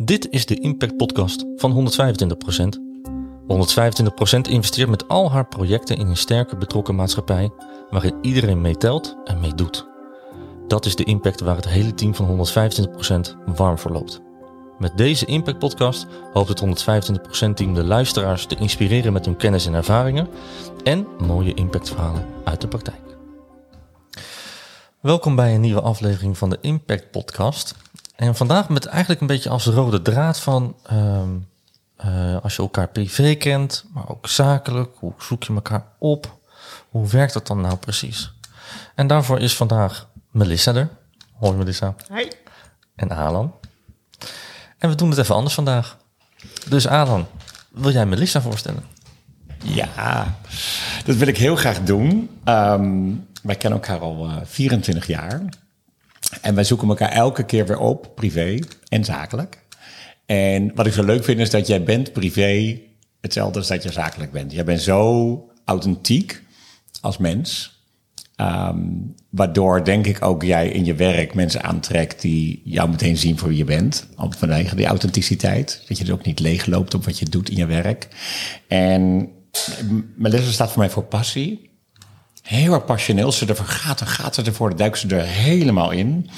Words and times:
Dit 0.00 0.30
is 0.30 0.46
de 0.46 0.60
Impact 0.60 0.96
Podcast 0.96 1.44
van 1.56 1.90
125%. 1.90 2.80
125% 4.36 4.50
investeert 4.50 4.88
met 4.88 5.08
al 5.08 5.30
haar 5.30 5.46
projecten 5.46 5.96
in 5.96 6.06
een 6.06 6.16
sterke 6.16 6.56
betrokken 6.56 6.94
maatschappij 6.94 7.50
waarin 7.90 8.18
iedereen 8.22 8.60
meetelt 8.60 9.16
en 9.24 9.40
meedoet. 9.40 9.86
Dat 10.66 10.86
is 10.86 10.96
de 10.96 11.04
impact 11.04 11.40
waar 11.40 11.56
het 11.56 11.68
hele 11.68 11.94
team 11.94 12.14
van 12.14 12.46
125% 12.46 13.54
warm 13.56 13.78
voor 13.78 13.90
loopt. 13.90 14.20
Met 14.78 14.96
deze 14.96 15.26
Impact 15.26 15.58
Podcast 15.58 16.06
hoopt 16.32 16.48
het 16.48 16.84
125% 17.50 17.54
team 17.54 17.74
de 17.74 17.84
luisteraars 17.84 18.46
te 18.46 18.56
inspireren 18.56 19.12
met 19.12 19.24
hun 19.24 19.36
kennis 19.36 19.66
en 19.66 19.74
ervaringen 19.74 20.28
en 20.84 21.06
mooie 21.26 21.54
impactverhalen 21.54 22.26
uit 22.44 22.60
de 22.60 22.68
praktijk. 22.68 23.00
Welkom 25.00 25.36
bij 25.36 25.54
een 25.54 25.60
nieuwe 25.60 25.80
aflevering 25.80 26.38
van 26.38 26.50
de 26.50 26.58
Impact 26.60 27.10
Podcast. 27.10 27.74
En 28.18 28.34
vandaag 28.34 28.68
met 28.68 28.86
eigenlijk 28.86 29.20
een 29.20 29.26
beetje 29.26 29.48
als 29.48 29.66
rode 29.66 30.02
draad 30.02 30.40
van 30.40 30.76
ehm, 30.86 31.28
eh, 31.96 32.36
als 32.42 32.56
je 32.56 32.62
elkaar 32.62 32.88
privé 32.88 33.34
kent, 33.34 33.84
maar 33.92 34.08
ook 34.08 34.28
zakelijk, 34.28 34.90
hoe 34.98 35.12
zoek 35.18 35.42
je 35.42 35.54
elkaar 35.54 35.84
op? 35.98 36.38
Hoe 36.88 37.08
werkt 37.08 37.32
dat 37.32 37.46
dan 37.46 37.60
nou 37.60 37.76
precies? 37.76 38.32
En 38.94 39.06
daarvoor 39.06 39.40
is 39.40 39.56
vandaag 39.56 40.08
Melissa 40.30 40.74
er. 40.74 40.88
Hoi 41.32 41.56
Melissa. 41.56 41.94
Hi. 42.12 42.28
En 42.94 43.10
Alan. 43.10 43.54
En 44.78 44.88
we 44.88 44.94
doen 44.94 45.10
het 45.10 45.18
even 45.18 45.34
anders 45.34 45.54
vandaag. 45.54 45.96
Dus 46.68 46.86
Alan, 46.86 47.26
wil 47.70 47.92
jij 47.92 48.06
Melissa 48.06 48.40
voorstellen? 48.40 48.84
Ja, 49.64 50.36
dat 51.04 51.16
wil 51.16 51.28
ik 51.28 51.36
heel 51.36 51.56
graag 51.56 51.82
doen. 51.82 52.30
Ehm, 52.44 53.10
wij 53.42 53.54
kennen 53.54 53.80
elkaar 53.80 54.00
al 54.00 54.26
uh, 54.26 54.36
24 54.44 55.06
jaar. 55.06 55.42
En 56.40 56.54
wij 56.54 56.64
zoeken 56.64 56.88
elkaar 56.88 57.10
elke 57.12 57.44
keer 57.44 57.66
weer 57.66 57.78
op, 57.78 58.12
privé 58.14 58.58
en 58.88 59.04
zakelijk. 59.04 59.66
En 60.26 60.74
wat 60.74 60.86
ik 60.86 60.92
zo 60.92 61.04
leuk 61.04 61.24
vind 61.24 61.40
is 61.40 61.50
dat 61.50 61.66
jij 61.66 61.82
bent 61.82 62.12
privé 62.12 62.80
hetzelfde 63.20 63.58
als 63.58 63.68
dat 63.68 63.82
je 63.82 63.92
zakelijk 63.92 64.32
bent. 64.32 64.52
Jij 64.52 64.64
bent 64.64 64.80
zo 64.80 65.50
authentiek 65.64 66.42
als 67.00 67.18
mens. 67.18 67.76
Um, 68.40 69.14
waardoor 69.30 69.84
denk 69.84 70.06
ik 70.06 70.24
ook 70.24 70.42
jij 70.42 70.68
in 70.68 70.84
je 70.84 70.94
werk 70.94 71.34
mensen 71.34 71.62
aantrekt 71.62 72.20
die 72.20 72.62
jou 72.64 72.90
meteen 72.90 73.16
zien 73.16 73.38
voor 73.38 73.48
wie 73.48 73.58
je 73.58 73.64
bent. 73.64 74.08
Vanwege 74.16 74.76
die 74.76 74.86
authenticiteit. 74.86 75.82
Dat 75.88 75.98
je 75.98 76.04
er 76.04 76.12
ook 76.12 76.24
niet 76.24 76.40
leeg 76.40 76.66
loopt 76.66 76.94
op 76.94 77.04
wat 77.04 77.18
je 77.18 77.28
doet 77.28 77.50
in 77.50 77.56
je 77.56 77.66
werk. 77.66 78.08
En 78.68 79.28
Melissa 80.16 80.50
staat 80.50 80.70
voor 80.70 80.78
mij 80.78 80.90
voor 80.90 81.04
passie 81.04 81.67
heel 82.48 82.72
erg 82.72 82.84
passioneel. 82.84 83.32
Ze 83.32 83.46
ervoor 83.46 83.66
gaat, 83.66 83.98
dan 83.98 84.08
gaat 84.08 84.34
ze 84.34 84.42
ervoor. 84.42 84.68
Dan 84.68 84.78
duikt 84.78 84.98
ze 84.98 85.08
er 85.08 85.24
helemaal 85.24 85.90
in. 85.90 86.30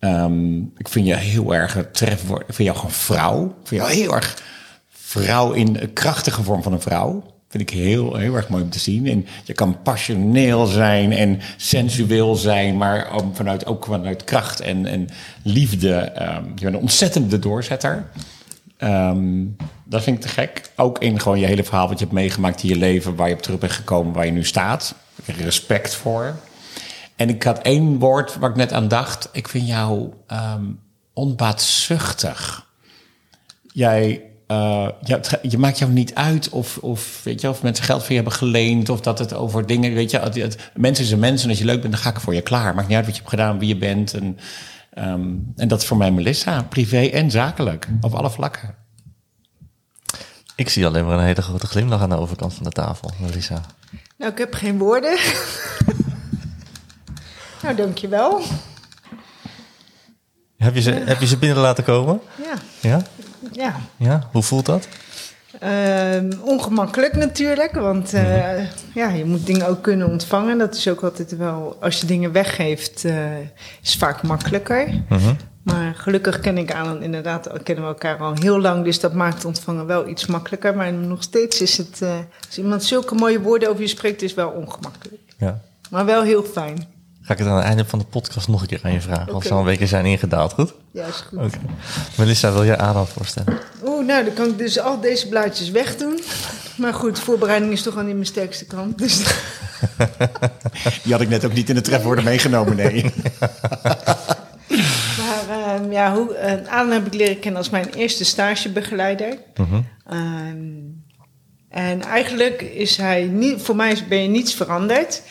Um, 0.00 0.72
ik 0.76 0.88
vind 0.88 1.06
je 1.06 1.16
heel 1.16 1.54
erg 1.54 1.76
treffend. 1.92 2.40
Ik 2.40 2.54
vind 2.54 2.68
jou 2.68 2.76
gewoon 2.76 2.90
vrouw. 2.90 3.44
Ik 3.44 3.68
vind 3.68 3.80
jou 3.80 3.92
heel 3.92 4.14
erg 4.14 4.42
vrouw 4.88 5.52
in 5.52 5.76
een 5.80 5.92
krachtige 5.92 6.42
vorm 6.42 6.62
van 6.62 6.72
een 6.72 6.80
vrouw. 6.80 7.24
Vind 7.48 7.62
ik 7.62 7.70
heel, 7.78 8.16
heel 8.16 8.34
erg 8.34 8.48
mooi 8.48 8.62
om 8.62 8.70
te 8.70 8.78
zien. 8.78 9.06
En 9.06 9.26
je 9.44 9.52
kan 9.52 9.82
passioneel 9.82 10.66
zijn 10.66 11.12
en 11.12 11.40
sensueel 11.56 12.34
zijn, 12.34 12.76
maar 12.76 13.10
vanuit, 13.32 13.66
ook 13.66 13.84
vanuit 13.84 14.24
kracht 14.24 14.60
en, 14.60 14.86
en 14.86 15.08
liefde. 15.42 16.12
Um, 16.22 16.52
je 16.54 16.64
bent 16.64 16.74
een 16.74 16.80
ontzettende 16.80 17.38
doorzetter. 17.38 18.04
Um, 18.78 19.56
dat 19.84 20.02
vind 20.02 20.16
ik 20.16 20.22
te 20.22 20.28
gek. 20.28 20.70
Ook 20.76 20.98
in 20.98 21.20
gewoon 21.20 21.40
je 21.40 21.46
hele 21.46 21.64
verhaal 21.64 21.88
wat 21.88 21.98
je 21.98 22.04
hebt 22.04 22.16
meegemaakt 22.16 22.62
in 22.62 22.68
je 22.68 22.76
leven, 22.76 23.14
waar 23.14 23.28
je 23.28 23.34
op 23.34 23.42
terug 23.42 23.58
bent 23.58 23.72
gekomen, 23.72 24.12
waar 24.12 24.26
je 24.26 24.32
nu 24.32 24.44
staat 24.44 24.94
respect 25.26 25.94
voor. 25.94 26.34
En 27.16 27.28
ik 27.28 27.42
had 27.42 27.58
één 27.58 27.98
woord 27.98 28.36
waar 28.36 28.50
ik 28.50 28.56
net 28.56 28.72
aan 28.72 28.88
dacht. 28.88 29.28
Ik 29.32 29.48
vind 29.48 29.66
jou 29.66 30.12
um, 30.32 30.80
onbaatzuchtig. 31.12 32.66
Jij, 33.72 34.22
uh, 34.48 34.88
je, 35.02 35.38
je, 35.42 35.58
maakt 35.58 35.78
jou 35.78 35.90
niet 35.90 36.14
uit 36.14 36.48
of, 36.48 36.78
of, 36.78 37.20
weet 37.24 37.40
je, 37.40 37.48
of 37.48 37.62
mensen 37.62 37.84
geld 37.84 38.00
voor 38.00 38.08
je 38.08 38.14
hebben 38.14 38.32
geleend. 38.32 38.88
Of 38.88 39.00
dat 39.00 39.18
het 39.18 39.34
over 39.34 39.66
dingen, 39.66 39.94
weet 39.94 40.10
je. 40.10 40.50
Mensen 40.74 41.04
zijn 41.04 41.20
mensen 41.20 41.44
en 41.44 41.50
als 41.50 41.58
je 41.58 41.64
leuk 41.64 41.80
bent, 41.80 41.92
dan 41.92 42.02
ga 42.02 42.10
ik 42.10 42.20
voor 42.20 42.34
je 42.34 42.42
klaar. 42.42 42.74
Maakt 42.74 42.88
niet 42.88 42.96
uit 42.96 43.06
wat 43.06 43.14
je 43.14 43.20
hebt 43.20 43.34
gedaan, 43.34 43.58
wie 43.58 43.68
je 43.68 43.76
bent. 43.76 44.14
En, 44.14 44.38
um, 44.98 45.52
en 45.56 45.68
dat 45.68 45.80
is 45.80 45.86
voor 45.86 45.96
mij 45.96 46.10
Melissa, 46.10 46.62
privé 46.62 47.06
en 47.06 47.30
zakelijk, 47.30 47.88
op 48.00 48.14
alle 48.14 48.30
vlakken. 48.30 48.74
Ik 50.54 50.68
zie 50.68 50.86
alleen 50.86 51.06
maar 51.06 51.18
een 51.18 51.24
hele 51.24 51.42
grote 51.42 51.66
glimlach 51.66 52.00
aan 52.00 52.08
de 52.08 52.16
overkant 52.16 52.54
van 52.54 52.64
de 52.64 52.70
tafel, 52.70 53.10
Melissa. 53.18 53.60
Nou, 54.20 54.32
ik 54.32 54.38
heb 54.38 54.54
geen 54.54 54.78
woorden. 54.78 55.18
nou, 57.62 57.74
dankjewel. 57.74 58.42
Heb 60.56 60.74
je, 60.74 60.80
ze, 60.80 60.90
heb 60.90 61.20
je 61.20 61.26
ze 61.26 61.36
binnen 61.36 61.58
laten 61.58 61.84
komen? 61.84 62.20
Ja. 62.42 62.54
Ja? 62.80 63.02
Ja. 63.52 63.80
Ja, 63.96 64.28
hoe 64.32 64.42
voelt 64.42 64.66
dat? 64.66 64.88
Uh, 65.64 66.30
ongemakkelijk 66.42 67.16
natuurlijk, 67.16 67.72
want 67.72 68.14
uh, 68.14 68.22
mm-hmm. 68.22 68.66
ja, 68.94 69.08
je 69.08 69.24
moet 69.24 69.46
dingen 69.46 69.68
ook 69.68 69.82
kunnen 69.82 70.10
ontvangen. 70.10 70.58
Dat 70.58 70.74
is 70.74 70.88
ook 70.88 71.02
altijd 71.02 71.36
wel, 71.36 71.76
als 71.80 72.00
je 72.00 72.06
dingen 72.06 72.32
weggeeft, 72.32 73.04
uh, 73.04 73.38
is 73.82 73.96
vaak 73.96 74.22
makkelijker. 74.22 75.02
Mm-hmm. 75.08 75.36
Maar 75.62 75.94
gelukkig 75.94 76.40
ken 76.40 76.58
ik 76.58 76.74
Alan 76.74 77.02
inderdaad, 77.02 77.50
kennen 77.62 77.84
we 77.84 77.90
elkaar 77.90 78.18
al 78.18 78.34
heel 78.34 78.60
lang, 78.60 78.84
dus 78.84 79.00
dat 79.00 79.14
maakt 79.14 79.44
ontvangen 79.44 79.86
wel 79.86 80.08
iets 80.08 80.26
makkelijker. 80.26 80.76
Maar 80.76 80.92
nog 80.92 81.22
steeds 81.22 81.60
is 81.60 81.76
het, 81.76 82.00
uh, 82.02 82.18
als 82.46 82.58
iemand 82.58 82.84
zulke 82.84 83.14
mooie 83.14 83.40
woorden 83.40 83.68
over 83.68 83.82
je 83.82 83.88
spreekt, 83.88 84.22
is 84.22 84.34
wel 84.34 84.48
ongemakkelijk. 84.48 85.22
Ja. 85.38 85.60
Maar 85.90 86.04
wel 86.04 86.22
heel 86.22 86.42
fijn. 86.42 86.99
Ga 87.22 87.32
ik 87.32 87.38
het 87.38 87.48
aan 87.48 87.56
het 87.56 87.64
einde 87.64 87.84
van 87.84 87.98
de 87.98 88.04
podcast 88.04 88.48
nog 88.48 88.60
een 88.60 88.66
keer 88.66 88.80
aan 88.82 88.92
je 88.92 89.00
vragen, 89.00 89.22
okay. 89.22 89.34
als 89.34 89.44
ze 89.44 89.52
al 89.52 89.58
een 89.58 89.64
week 89.64 89.88
zijn 89.88 90.06
ingedaald, 90.06 90.52
goed? 90.52 90.74
Ja, 90.90 91.06
is 91.06 91.24
goed. 91.28 91.38
Okay. 91.38 91.60
Melissa, 92.16 92.52
wil 92.52 92.64
jij 92.64 92.76
Alan 92.76 93.06
voorstellen? 93.06 93.58
Oeh, 93.84 94.06
nou, 94.06 94.24
dan 94.24 94.34
kan 94.34 94.48
ik 94.48 94.58
dus 94.58 94.78
al 94.78 95.00
deze 95.00 95.28
blaadjes 95.28 95.70
wegdoen. 95.70 96.20
Maar 96.76 96.94
goed, 96.94 97.18
voorbereiding 97.18 97.72
is 97.72 97.82
toch 97.82 97.96
al 97.96 98.02
niet 98.02 98.14
mijn 98.14 98.26
sterkste 98.26 98.64
kant. 98.64 98.98
Dus... 98.98 99.16
Die 101.02 101.12
had 101.12 101.20
ik 101.20 101.28
net 101.28 101.44
ook 101.44 101.52
niet 101.52 101.68
in 101.68 101.74
de 101.74 101.80
trefwoorden 101.80 102.24
meegenomen, 102.24 102.76
nee. 102.76 103.04
Maar 105.18 105.74
um, 105.80 105.92
ja, 105.92 106.14
hoe, 106.14 106.60
uh, 106.64 106.72
Alan 106.72 106.90
heb 106.90 107.06
ik 107.06 107.14
leren 107.14 107.38
kennen 107.38 107.60
als 107.60 107.70
mijn 107.70 107.88
eerste 107.94 108.24
stagebegeleider. 108.24 109.38
Mm-hmm. 109.54 109.86
Um, 110.12 111.04
en 111.68 112.02
eigenlijk 112.02 112.62
is 112.62 112.96
hij 112.96 113.22
niet, 113.22 113.62
voor 113.62 113.76
mij 113.76 113.98
ben 114.08 114.22
je 114.22 114.28
niets 114.28 114.54
veranderd. 114.54 115.22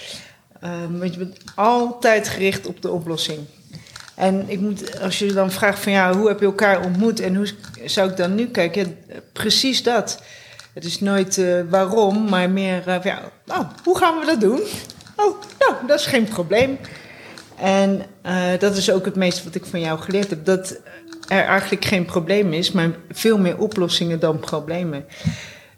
Um, 0.64 1.00
want 1.00 1.14
je 1.14 1.20
bent 1.20 1.38
altijd 1.56 2.28
gericht 2.28 2.68
op 2.68 2.82
de 2.82 2.92
oplossing. 2.92 3.40
En 4.16 4.44
ik 4.48 4.60
moet, 4.60 5.02
als 5.02 5.20
je 5.20 5.34
dan 5.34 5.52
vraagt 5.52 5.80
van 5.80 5.92
ja, 5.92 6.16
hoe 6.16 6.28
heb 6.28 6.40
je 6.40 6.46
elkaar 6.46 6.86
ontmoet 6.86 7.20
en 7.20 7.36
hoe 7.36 7.48
zou 7.86 8.10
ik 8.10 8.18
dan 8.18 8.36
nu 8.36 8.48
kijken? 8.48 8.98
Precies 9.34 9.84
dat. 9.84 10.22
Het 10.74 10.86
is 10.86 11.00
nooit 11.00 11.38
uh, 11.38 11.62
waarom, 11.70 12.30
maar 12.30 12.50
meer 12.50 12.84
uh, 12.88 13.04
ja, 13.04 13.32
nou, 13.46 13.66
hoe 13.84 13.98
gaan 13.98 14.20
we 14.20 14.26
dat 14.26 14.42
doen? 14.42 14.60
Oh, 15.16 15.42
nou, 15.60 15.74
dat 15.88 16.00
is 16.00 16.06
geen 16.06 16.24
probleem. 16.24 16.78
En 17.56 18.02
uh, 18.26 18.60
dat 18.60 18.78
is 18.78 18.92
ook 18.92 19.06
het 19.06 19.16
meeste 19.16 19.44
wat 19.44 19.56
ik 19.56 19.66
van 19.66 19.80
jou 19.80 20.00
geleerd 20.00 20.30
heb. 20.30 20.46
Dat 20.46 20.80
er 21.28 21.44
eigenlijk 21.44 21.86
geen 21.86 22.06
probleem 22.06 22.54
is, 22.54 22.72
maar 22.72 22.92
veel 23.12 23.38
meer 23.38 23.58
oplossingen 23.58 24.20
dan 24.20 24.40
problemen. 24.40 25.06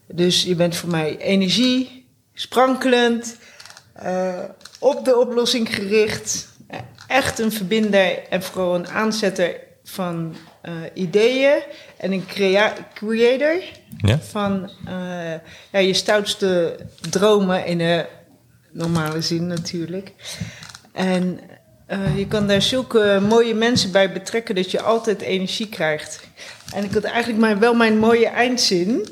Dus 0.08 0.44
je 0.44 0.56
bent 0.56 0.76
voor 0.76 0.90
mij 0.90 1.18
energie, 1.18 2.08
sprankelend, 2.34 3.36
op 4.82 5.06
de 5.06 5.18
oplossing 5.18 5.76
gericht. 5.76 6.48
Echt 7.08 7.40
een 7.40 7.52
verbinder 7.52 8.28
en 8.30 8.44
vooral 8.44 8.76
een 8.76 8.88
aanzetter 8.88 9.56
van 9.84 10.36
uh, 10.66 10.74
ideeën. 10.94 11.62
En 11.98 12.12
een 12.12 12.26
crea 12.26 12.74
creator 12.94 13.56
ja? 13.98 14.20
van 14.20 14.72
ja, 15.72 15.80
je 15.80 15.94
stoutste 15.94 16.80
dromen 17.10 17.66
in 17.66 17.80
een 17.80 18.06
normale 18.72 19.22
zin 19.22 19.48
natuurlijk. 19.48 20.12
En 20.92 21.40
uh, 21.88 22.18
je 22.18 22.28
kan 22.28 22.48
daar 22.48 22.62
zulke 22.62 23.20
mooie 23.28 23.54
mensen 23.54 23.92
bij 23.92 24.12
betrekken 24.12 24.56
dat 24.56 24.72
je 24.72 24.82
altijd 24.82 25.22
energie 25.22 25.70
krijgt. 25.70 26.20
En 26.74 26.84
ik 26.84 26.94
had 26.94 27.04
eigenlijk 27.04 27.40
maar 27.40 27.60
wel 27.60 27.74
mijn 27.74 27.98
mooie 27.98 28.28
eindzin. 28.28 29.08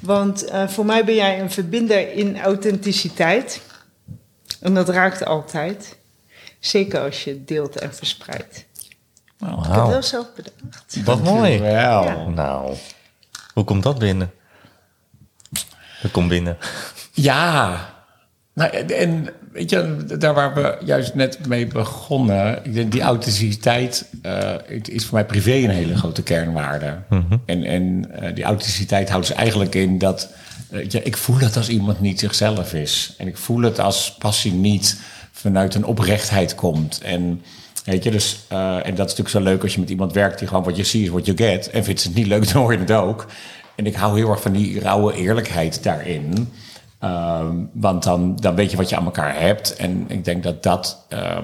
Want 0.00 0.44
voor 0.66 0.86
mij 0.86 1.04
ben 1.04 1.14
jij 1.14 1.40
een 1.40 1.50
verbinder 1.50 2.12
in 2.12 2.40
authenticiteit. 2.40 3.60
En 4.62 4.74
dat 4.74 4.88
raakt 4.88 5.24
altijd. 5.24 5.96
Zeker 6.58 7.00
als 7.00 7.24
je 7.24 7.44
deelt 7.44 7.78
en 7.78 7.94
verspreidt. 7.94 8.64
Wow. 9.38 9.58
Ik 9.58 9.64
heb 9.64 9.74
het 9.74 9.88
wel 9.88 10.02
zelf 10.02 10.26
bedacht. 10.34 11.04
Wat 11.04 11.22
mooi. 11.22 11.58
Wel. 11.58 12.04
Ja. 12.04 12.28
Nou, 12.28 12.76
hoe 13.54 13.64
komt 13.64 13.82
dat 13.82 13.98
binnen? 13.98 14.30
Dat 16.02 16.10
komt 16.10 16.28
binnen. 16.28 16.56
Ja. 17.12 17.90
Nou, 18.54 18.70
en 18.76 19.28
weet 19.52 19.70
je, 19.70 20.04
daar 20.18 20.34
waar 20.34 20.54
we 20.54 20.78
juist 20.84 21.14
net 21.14 21.46
mee 21.46 21.66
begonnen, 21.66 22.64
ik 22.64 22.74
denk 22.74 22.92
die 22.92 23.00
authenticiteit 23.00 24.08
uh, 24.22 24.54
is 24.82 25.04
voor 25.04 25.14
mij 25.14 25.26
privé 25.26 25.52
een 25.52 25.70
hele 25.70 25.96
grote 25.96 26.22
kernwaarde. 26.22 26.98
Mm-hmm. 27.08 27.42
En, 27.46 27.64
en 27.64 27.82
uh, 27.82 28.34
die 28.34 28.44
authenticiteit 28.44 29.10
houdt 29.10 29.26
dus 29.26 29.36
eigenlijk 29.36 29.74
in 29.74 29.98
dat 29.98 30.28
uh, 30.30 30.51
ja, 30.88 31.00
ik 31.02 31.16
voel 31.16 31.38
het 31.38 31.56
als 31.56 31.68
iemand 31.68 32.00
niet 32.00 32.20
zichzelf 32.20 32.74
is. 32.74 33.14
En 33.18 33.26
ik 33.26 33.36
voel 33.36 33.62
het 33.62 33.80
als 33.80 34.14
passie 34.18 34.52
niet 34.52 35.00
vanuit 35.32 35.74
een 35.74 35.84
oprechtheid 35.84 36.54
komt. 36.54 37.00
En 37.00 37.42
Weet 37.84 38.04
je, 38.04 38.10
dus, 38.10 38.46
uh, 38.52 38.86
en 38.86 38.94
dat 38.94 39.10
is 39.10 39.16
natuurlijk 39.16 39.28
zo 39.28 39.40
leuk 39.40 39.62
als 39.62 39.74
je 39.74 39.80
met 39.80 39.90
iemand 39.90 40.12
werkt 40.12 40.38
die 40.38 40.48
gewoon 40.48 40.64
wat 40.64 40.76
je 40.76 40.84
ziet 40.84 41.02
is 41.02 41.08
what 41.08 41.26
you 41.26 41.36
get. 41.36 41.70
En 41.70 41.84
vindt 41.84 42.02
het 42.02 42.14
niet 42.14 42.26
leuk, 42.26 42.46
dan 42.52 42.62
hoor 42.62 42.72
je 42.72 42.78
het 42.78 42.92
ook. 42.92 43.26
En 43.74 43.86
ik 43.86 43.94
hou 43.94 44.16
heel 44.16 44.30
erg 44.30 44.42
van 44.42 44.52
die 44.52 44.80
rauwe 44.80 45.14
eerlijkheid 45.14 45.82
daarin. 45.82 46.52
Um, 47.00 47.70
want 47.72 48.02
dan, 48.02 48.36
dan 48.36 48.54
weet 48.54 48.70
je 48.70 48.76
wat 48.76 48.88
je 48.88 48.96
aan 48.96 49.04
elkaar 49.04 49.40
hebt. 49.40 49.76
En 49.76 50.04
ik 50.08 50.24
denk 50.24 50.42
dat 50.42 50.62
dat. 50.62 51.06
Ja, 51.08 51.42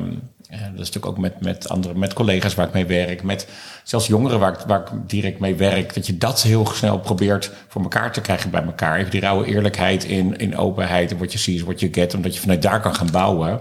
dat 0.48 0.58
is 0.60 0.76
natuurlijk 0.76 1.06
ook 1.06 1.18
met, 1.18 1.40
met 1.40 1.68
andere, 1.68 1.94
met 1.94 2.12
collega's 2.12 2.54
waar 2.54 2.66
ik 2.66 2.72
mee 2.72 2.86
werk, 2.86 3.22
met 3.22 3.48
zelfs 3.84 4.06
jongeren 4.06 4.38
waar 4.38 4.52
ik, 4.52 4.58
waar 4.66 4.80
ik 4.80 4.88
direct 5.06 5.38
mee 5.38 5.54
werk, 5.54 5.94
dat 5.94 6.06
je 6.06 6.18
dat 6.18 6.42
heel 6.42 6.66
snel 6.66 6.98
probeert 6.98 7.50
voor 7.68 7.82
elkaar 7.82 8.12
te 8.12 8.20
krijgen 8.20 8.50
bij 8.50 8.62
elkaar. 8.62 8.98
Even 8.98 9.10
die 9.10 9.20
rauwe 9.20 9.46
eerlijkheid 9.46 10.04
in, 10.04 10.36
in 10.36 10.56
openheid 10.56 11.10
en 11.10 11.18
wat 11.18 11.32
je 11.32 11.38
ziet, 11.38 11.62
wat 11.62 11.80
je 11.80 11.88
get, 11.92 12.14
omdat 12.14 12.34
je 12.34 12.40
vanuit 12.40 12.62
daar 12.62 12.80
kan 12.80 12.94
gaan 12.94 13.10
bouwen. 13.10 13.60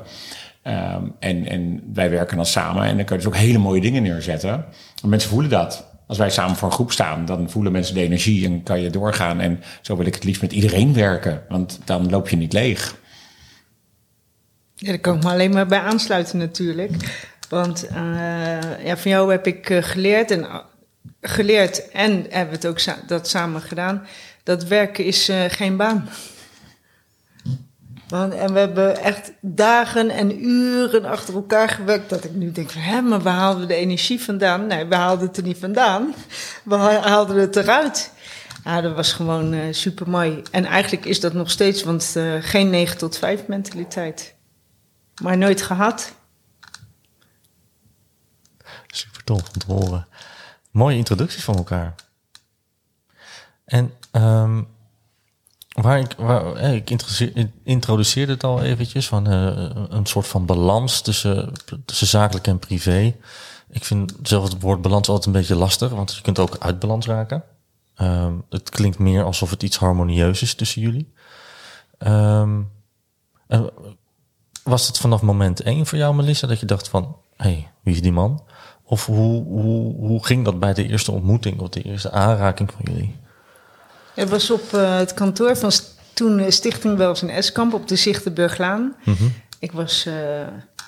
Um, 0.64 1.16
en, 1.20 1.46
en 1.48 1.84
wij 1.94 2.10
werken 2.10 2.36
dan 2.36 2.46
samen 2.46 2.84
en 2.84 2.96
dan 2.96 3.06
kun 3.06 3.16
je 3.16 3.22
dus 3.22 3.32
ook 3.32 3.40
hele 3.40 3.58
mooie 3.58 3.82
dingen 3.82 4.04
neerzetten. 4.04 4.66
En 5.04 5.10
mensen 5.10 5.30
voelen 5.30 5.50
dat. 5.50 5.96
Als 6.08 6.18
wij 6.18 6.30
samen 6.30 6.56
voor 6.56 6.68
een 6.68 6.74
groep 6.74 6.92
staan, 6.92 7.26
dan 7.26 7.50
voelen 7.50 7.72
mensen 7.72 7.94
de 7.94 8.02
energie 8.02 8.46
en 8.46 8.64
kan 8.64 8.82
je 8.82 8.90
doorgaan. 8.90 9.40
En 9.40 9.64
zo 9.82 9.96
wil 9.98 10.06
ik 10.06 10.16
het 10.16 10.24
liefst 10.24 10.42
met 10.42 10.52
iedereen 10.52 10.94
werken, 10.94 11.42
want 11.50 11.80
dan 11.86 12.10
loop 12.10 12.30
je 12.30 12.38
niet 12.38 12.54
leeg. 12.54 12.96
Ja, 14.80 14.88
daar 14.88 15.00
kan 15.00 15.16
ik 15.16 15.24
me 15.24 15.30
alleen 15.30 15.52
maar 15.52 15.68
bij 15.68 15.80
aansluiten 15.80 16.38
natuurlijk. 16.38 16.92
Want 17.50 17.86
uh, 17.92 18.86
ja, 18.86 18.98
van 18.98 19.12
jou 19.12 19.32
heb 19.32 19.48
ik 19.48 19.70
uh, 19.70 19.84
geleerd 19.84 20.32
en, 20.32 20.40
uh, 20.40 20.56
geleerd 21.22 21.90
en 21.92 22.12
hebben 22.30 22.60
we 22.60 22.68
het 22.68 22.90
ook 22.90 23.08
dat 23.08 23.28
samen 23.28 23.62
gedaan. 23.62 24.08
Dat 24.44 24.64
werken 24.64 25.06
is 25.06 25.32
geen 25.48 25.78
baan. 25.78 26.10
Want, 28.08 28.34
en 28.34 28.54
we 28.54 28.60
hebben 28.60 28.98
echt 28.98 29.32
dagen 29.42 30.10
en 30.10 30.46
uren 30.46 31.06
achter 31.06 31.34
elkaar 31.34 31.70
gewerkt. 31.70 32.10
Dat 32.10 32.24
ik 32.24 32.34
nu 32.34 32.52
denk 32.52 32.70
van, 32.70 32.82
hè, 32.82 33.02
maar 33.02 33.22
waar 33.22 33.34
haalden 33.34 33.62
we 33.62 33.68
de 33.68 33.76
energie 33.76 34.22
vandaan? 34.22 34.68
Nee, 34.68 34.86
we 34.86 34.96
haalden 34.96 35.28
het 35.28 35.38
er 35.38 35.44
niet 35.44 35.58
vandaan. 35.58 36.14
We 36.64 36.76
haalden 36.76 37.36
het 37.36 37.56
eruit. 37.56 38.12
Ja, 38.64 38.82
dat 38.82 38.96
was 38.96 39.14
gewoon 39.14 39.54
uh, 39.54 39.62
super 39.72 40.10
mooi. 40.10 40.42
En 40.52 40.66
eigenlijk 40.66 41.06
is 41.06 41.20
dat 41.20 41.34
nog 41.34 41.50
steeds, 41.50 41.84
want 41.84 42.16
geen 42.40 42.70
9 42.70 42.98
tot 42.98 43.18
5 43.18 43.48
mentaliteit. 43.48 44.36
Maar 45.22 45.38
nooit 45.38 45.62
gehad. 45.62 46.16
Super 48.88 49.24
tof 49.24 49.48
om 49.48 49.58
te 49.58 49.66
horen. 49.66 50.08
Mooie 50.72 50.98
introductie 50.98 51.44
van 51.44 51.56
elkaar. 51.56 51.96
En 53.66 53.94
um, 54.12 54.68
Waar 55.82 56.00
ik, 56.00 56.14
waar, 56.18 56.58
ik 56.74 56.90
introduceerde 57.64 58.32
het 58.32 58.44
al 58.44 58.62
eventjes 58.62 59.08
van 59.08 59.32
uh, 59.32 59.70
een 59.90 60.06
soort 60.06 60.28
van 60.28 60.46
balans 60.46 61.02
tussen, 61.02 61.54
tussen 61.86 62.08
zakelijk 62.08 62.48
en 62.48 62.60
privé. 62.60 63.16
Ik 63.70 63.84
vind 63.84 64.14
zelf 64.24 64.44
het 64.44 64.62
woord 64.62 64.82
balans 64.82 65.08
altijd 65.08 65.26
een 65.26 65.42
beetje 65.42 65.56
lastig, 65.56 65.90
want 65.90 66.16
je 66.16 66.22
kunt 66.22 66.40
ook 66.40 66.58
uit 66.60 66.80
balans 66.80 67.06
raken. 67.06 67.44
Um, 68.02 68.44
het 68.50 68.70
klinkt 68.70 69.00
meer 69.00 69.24
alsof 69.24 69.50
het 69.50 69.64
iets 69.64 69.78
harmonieus 69.78 70.42
is 70.42 70.56
tussen 70.56 70.82
jullie. 70.82 71.14
Um, 72.00 72.72
was 74.68 74.88
het 74.88 74.98
vanaf 74.98 75.22
moment 75.22 75.62
één 75.62 75.86
voor 75.86 75.98
jou, 75.98 76.16
Melissa, 76.16 76.48
dat 76.48 76.60
je 76.60 76.66
dacht 76.66 76.88
van, 76.88 77.16
hé, 77.38 77.50
hey, 77.50 77.72
wie 77.84 77.94
is 77.94 78.02
die 78.02 78.12
man? 78.12 78.44
Of 78.84 79.06
hoe, 79.06 79.44
hoe, 79.44 79.96
hoe 79.96 80.26
ging 80.26 80.46
dat 80.46 80.60
bij 80.60 80.74
de 80.74 80.88
eerste 80.88 81.12
ontmoeting 81.12 81.60
of 81.60 81.70
de 81.70 81.82
eerste 81.82 82.12
aanraking 82.12 82.72
van 82.72 82.94
jullie? 82.94 83.16
Het 84.14 84.30
was 84.30 84.52
op 84.52 84.74
uh, 84.74 84.98
het 84.98 85.14
kantoor 85.14 85.58
van 85.58 85.72
toen 86.14 86.52
Stichting 86.52 86.98
Wels 86.98 87.22
en 87.22 87.30
Eskamp 87.30 87.74
op 87.74 87.88
de 87.88 87.96
Zichtenburglaan. 87.96 88.96
Mm 89.04 89.16
-hmm. 89.18 89.34
Ik 89.60 89.72
was 89.72 90.06
uh, 90.08 90.14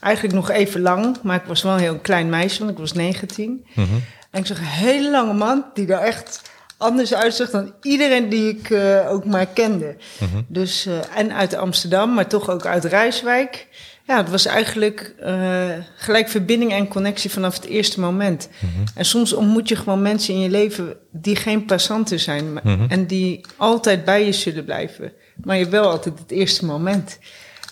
eigenlijk 0.01 0.35
nog 0.35 0.49
even 0.49 0.81
lang, 0.81 1.17
maar 1.23 1.35
ik 1.35 1.47
was 1.47 1.61
wel 1.61 1.73
een 1.73 1.79
heel 1.79 1.99
klein 1.99 2.29
meisje, 2.29 2.59
want 2.59 2.71
ik 2.71 2.77
was 2.77 2.93
19. 2.93 3.49
Mm 3.49 3.85
-hmm. 3.85 4.03
En 4.31 4.39
ik 4.39 4.45
zag 4.45 4.57
een 4.57 4.63
hele 4.63 5.11
lange 5.11 5.33
man 5.33 5.65
die 5.73 5.93
er 5.93 5.99
echt 5.99 6.48
anders 6.79 7.13
uitzag 7.13 7.49
dan 7.49 7.73
iedereen 7.81 8.29
die 8.29 8.49
ik 8.49 8.69
uh, 8.69 9.11
ook 9.11 9.25
maar 9.25 9.45
kende. 9.45 9.95
Mm 10.19 10.27
-hmm. 10.31 10.45
Dus, 10.47 10.87
en 11.15 11.33
uit 11.33 11.53
Amsterdam, 11.53 12.13
maar 12.13 12.27
toch 12.27 12.49
ook 12.49 12.65
uit 12.65 12.85
Rijswijk. 12.85 13.67
Ja, 14.07 14.17
het 14.17 14.29
was 14.29 14.45
eigenlijk 14.45 15.13
uh, 15.23 15.69
gelijk 15.95 16.29
verbinding 16.29 16.71
en 16.73 16.87
connectie 16.87 17.29
vanaf 17.29 17.55
het 17.55 17.65
eerste 17.65 17.99
moment. 17.99 18.49
Mm 18.59 18.69
-hmm. 18.75 18.83
En 18.95 19.05
soms 19.05 19.33
ontmoet 19.33 19.69
je 19.69 19.75
gewoon 19.75 20.01
mensen 20.01 20.33
in 20.33 20.39
je 20.39 20.49
leven 20.49 20.95
die 21.11 21.35
geen 21.35 21.65
passanten 21.65 22.19
zijn 22.19 22.51
mm 22.51 22.59
-hmm. 22.63 22.85
en 22.89 23.05
die 23.05 23.41
altijd 23.57 24.05
bij 24.05 24.25
je 24.25 24.31
zullen 24.31 24.65
blijven. 24.65 25.11
Maar 25.43 25.57
je 25.57 25.69
wel 25.69 25.89
altijd 25.89 26.19
het 26.19 26.31
eerste 26.31 26.65
moment. 26.65 27.19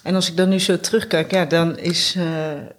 En 0.03 0.15
als 0.15 0.30
ik 0.30 0.38
dan 0.38 0.50
nu 0.50 0.60
zo 0.60 0.80
terugkijk, 0.80 1.31
ja, 1.31 1.45
dan 1.45 1.77
is 1.77 2.18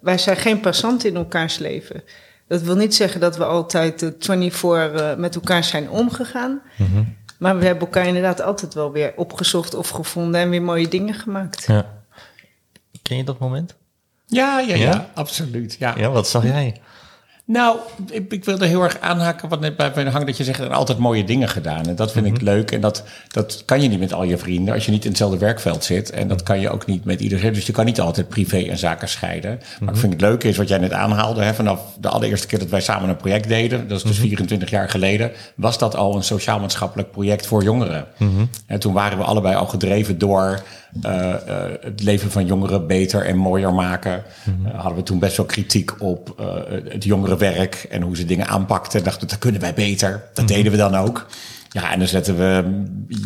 wij 0.01 0.17
zijn 0.17 0.37
geen 0.37 0.59
passanten 0.59 1.09
in 1.09 1.15
elkaars 1.15 1.57
leven. 1.57 2.03
Dat 2.49 2.61
wil 2.61 2.75
niet 2.75 2.95
zeggen 2.95 3.19
dat 3.19 3.37
we 3.37 3.45
altijd 3.45 4.01
uh, 4.01 4.09
24 4.19 5.01
uh, 5.01 5.15
met 5.15 5.35
elkaar 5.35 5.63
zijn 5.63 5.89
omgegaan. 5.89 6.61
Mm 6.77 6.87
-hmm. 6.91 7.17
Maar 7.37 7.57
we 7.57 7.65
hebben 7.65 7.83
elkaar 7.83 8.07
inderdaad 8.07 8.41
altijd 8.41 8.73
wel 8.73 8.91
weer 8.91 9.13
opgezocht 9.15 9.73
of 9.73 9.89
gevonden 9.89 10.41
en 10.41 10.49
weer 10.49 10.61
mooie 10.61 10.87
dingen 10.87 11.13
gemaakt. 11.13 11.65
Ja. 11.67 11.85
Ken 13.01 13.17
je 13.17 13.23
dat 13.23 13.39
moment? 13.39 13.75
Ja, 14.25 14.59
ja, 14.59 14.75
ja, 14.75 14.75
ja, 14.75 15.09
absoluut. 15.13 15.75
Ja. 15.79 15.93
ja, 15.97 16.09
wat 16.09 16.27
zag 16.27 16.43
jij? 16.43 16.81
Nou, 17.51 17.77
ik, 18.11 18.31
ik 18.31 18.45
wilde 18.45 18.65
heel 18.65 18.83
erg 18.83 18.99
aanhaken 18.99 19.49
wat 19.49 19.59
net 19.59 19.77
bij 19.77 19.91
mij 19.95 20.03
hangt. 20.03 20.27
Dat 20.27 20.37
je 20.37 20.43
zegt, 20.43 20.59
er 20.59 20.73
altijd 20.73 20.97
mooie 20.97 21.23
dingen 21.23 21.49
gedaan. 21.49 21.85
En 21.85 21.95
dat 21.95 22.11
vind 22.11 22.25
mm 22.25 22.31
-hmm. 22.31 22.41
ik 22.41 22.47
leuk. 22.47 22.71
En 22.71 22.81
dat, 22.81 23.03
dat 23.27 23.63
kan 23.65 23.81
je 23.81 23.87
niet 23.87 23.99
met 23.99 24.13
al 24.13 24.23
je 24.23 24.37
vrienden 24.37 24.73
als 24.73 24.85
je 24.85 24.91
niet 24.91 25.03
in 25.03 25.09
hetzelfde 25.09 25.37
werkveld 25.37 25.83
zit. 25.83 26.09
En 26.09 26.27
dat 26.27 26.43
kan 26.43 26.59
je 26.59 26.69
ook 26.69 26.85
niet 26.85 27.05
met 27.05 27.21
iedereen. 27.21 27.53
Dus 27.53 27.65
je 27.65 27.71
kan 27.71 27.85
niet 27.85 27.99
altijd 27.99 28.29
privé 28.29 28.57
en 28.57 28.77
zaken 28.77 29.09
scheiden. 29.09 29.49
Maar 29.49 29.59
mm 29.59 29.87
-hmm. 29.87 29.89
ik 29.89 29.95
vind 29.95 30.13
het 30.13 30.21
leuk 30.21 30.43
is 30.43 30.57
wat 30.57 30.67
jij 30.67 30.77
net 30.77 30.93
aanhaalde. 30.93 31.41
Hè, 31.41 31.53
vanaf 31.53 31.81
de 31.99 32.09
allereerste 32.09 32.47
keer 32.47 32.59
dat 32.59 32.69
wij 32.69 32.81
samen 32.81 33.09
een 33.09 33.17
project 33.17 33.47
deden. 33.47 33.87
Dat 33.87 33.97
is 33.97 34.03
dus 34.03 34.11
mm 34.11 34.19
-hmm. 34.19 34.27
24 34.27 34.69
jaar 34.69 34.89
geleden. 34.89 35.31
Was 35.55 35.77
dat 35.77 35.95
al 35.95 36.15
een 36.15 36.23
sociaal-maatschappelijk 36.23 37.11
project 37.11 37.45
voor 37.45 37.63
jongeren. 37.63 38.05
En 38.65 38.79
toen 38.79 38.93
waren 38.93 39.17
we 39.17 39.23
allebei 39.23 39.55
al 39.55 39.67
gedreven 39.67 40.17
door... 40.17 40.63
Uh, 41.05 41.11
uh, 41.11 41.33
het 41.81 42.03
leven 42.03 42.31
van 42.31 42.45
jongeren 42.45 42.87
beter 42.87 43.25
en 43.25 43.37
mooier 43.37 43.73
maken. 43.73 44.23
Uh, 44.65 44.73
hadden 44.73 44.95
we 44.95 45.03
toen 45.03 45.19
best 45.19 45.37
wel 45.37 45.45
kritiek 45.45 46.01
op 46.01 46.33
het 46.89 47.03
jongerenwerk 47.39 47.85
en 47.89 48.01
hoe 48.01 48.15
ze 48.15 48.25
dingen 48.25 48.47
aanpakten. 48.47 49.03
Dachten, 49.03 49.27
dat 49.27 49.37
kunnen 49.37 49.61
wij 49.61 49.73
beter. 49.73 50.11
Dat 50.11 50.37
-hmm. 50.37 50.55
deden 50.55 50.71
we 50.71 50.77
dan 50.77 50.95
ook. 50.95 51.27
Ja, 51.71 51.91
en 51.91 51.99
dan 51.99 52.07
zetten 52.07 52.37
we 52.37 52.63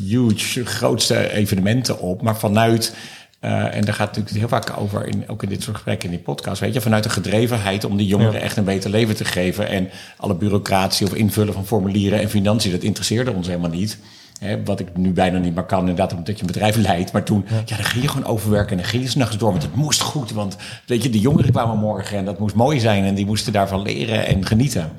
huge, 0.07 0.65
grootste 0.65 1.31
evenementen 1.31 1.99
op. 1.99 2.21
Maar 2.21 2.37
vanuit, 2.37 2.95
en 3.39 3.85
daar 3.85 3.93
gaat 3.93 4.15
het 4.15 4.17
natuurlijk 4.17 4.29
heel 4.29 4.47
vaak 4.47 4.77
over, 4.77 5.07
in, 5.07 5.23
ook 5.27 5.43
in 5.43 5.49
dit 5.49 5.63
soort 5.63 5.75
gesprekken 5.75 6.09
in 6.09 6.15
die 6.15 6.23
podcast, 6.23 6.61
weet 6.61 6.73
je, 6.73 6.81
vanuit 6.81 7.03
de 7.03 7.09
gedrevenheid 7.09 7.83
om 7.83 7.97
die 7.97 8.07
jongeren 8.07 8.33
ja. 8.33 8.39
echt 8.39 8.57
een 8.57 8.63
beter 8.63 8.89
leven 8.89 9.15
te 9.15 9.25
geven. 9.25 9.67
En 9.67 9.89
alle 10.17 10.35
bureaucratie 10.35 11.07
of 11.07 11.13
invullen 11.13 11.53
van 11.53 11.65
formulieren 11.65 12.19
en 12.19 12.29
financiën, 12.29 12.71
dat 12.71 12.83
interesseerde 12.83 13.31
ons 13.31 13.47
helemaal 13.47 13.69
niet. 13.69 13.97
Hè, 14.39 14.63
wat 14.63 14.79
ik 14.79 14.97
nu 14.97 15.11
bijna 15.11 15.37
niet 15.37 15.55
meer 15.55 15.63
kan, 15.63 15.79
inderdaad, 15.79 16.13
omdat 16.13 16.35
je 16.35 16.41
een 16.41 16.51
bedrijf 16.51 16.75
leidt. 16.75 17.11
Maar 17.11 17.23
toen, 17.23 17.45
ja. 17.49 17.55
ja, 17.65 17.75
dan 17.75 17.85
ging 17.85 18.03
je 18.03 18.09
gewoon 18.09 18.27
overwerken 18.27 18.71
en 18.71 18.77
dan 18.77 18.85
ging 18.85 19.03
je 19.03 19.09
s'nachts 19.09 19.37
door. 19.37 19.51
Want 19.51 19.63
het 19.63 19.75
moest 19.75 20.01
goed, 20.01 20.31
want 20.31 20.57
weet 20.85 21.03
je, 21.03 21.09
de 21.09 21.19
jongeren 21.19 21.51
kwamen 21.51 21.77
morgen 21.77 22.17
en 22.17 22.25
dat 22.25 22.39
moest 22.39 22.55
mooi 22.55 22.79
zijn. 22.79 23.03
En 23.03 23.15
die 23.15 23.25
moesten 23.25 23.53
daarvan 23.53 23.81
leren 23.81 24.25
en 24.25 24.45
genieten. 24.45 24.91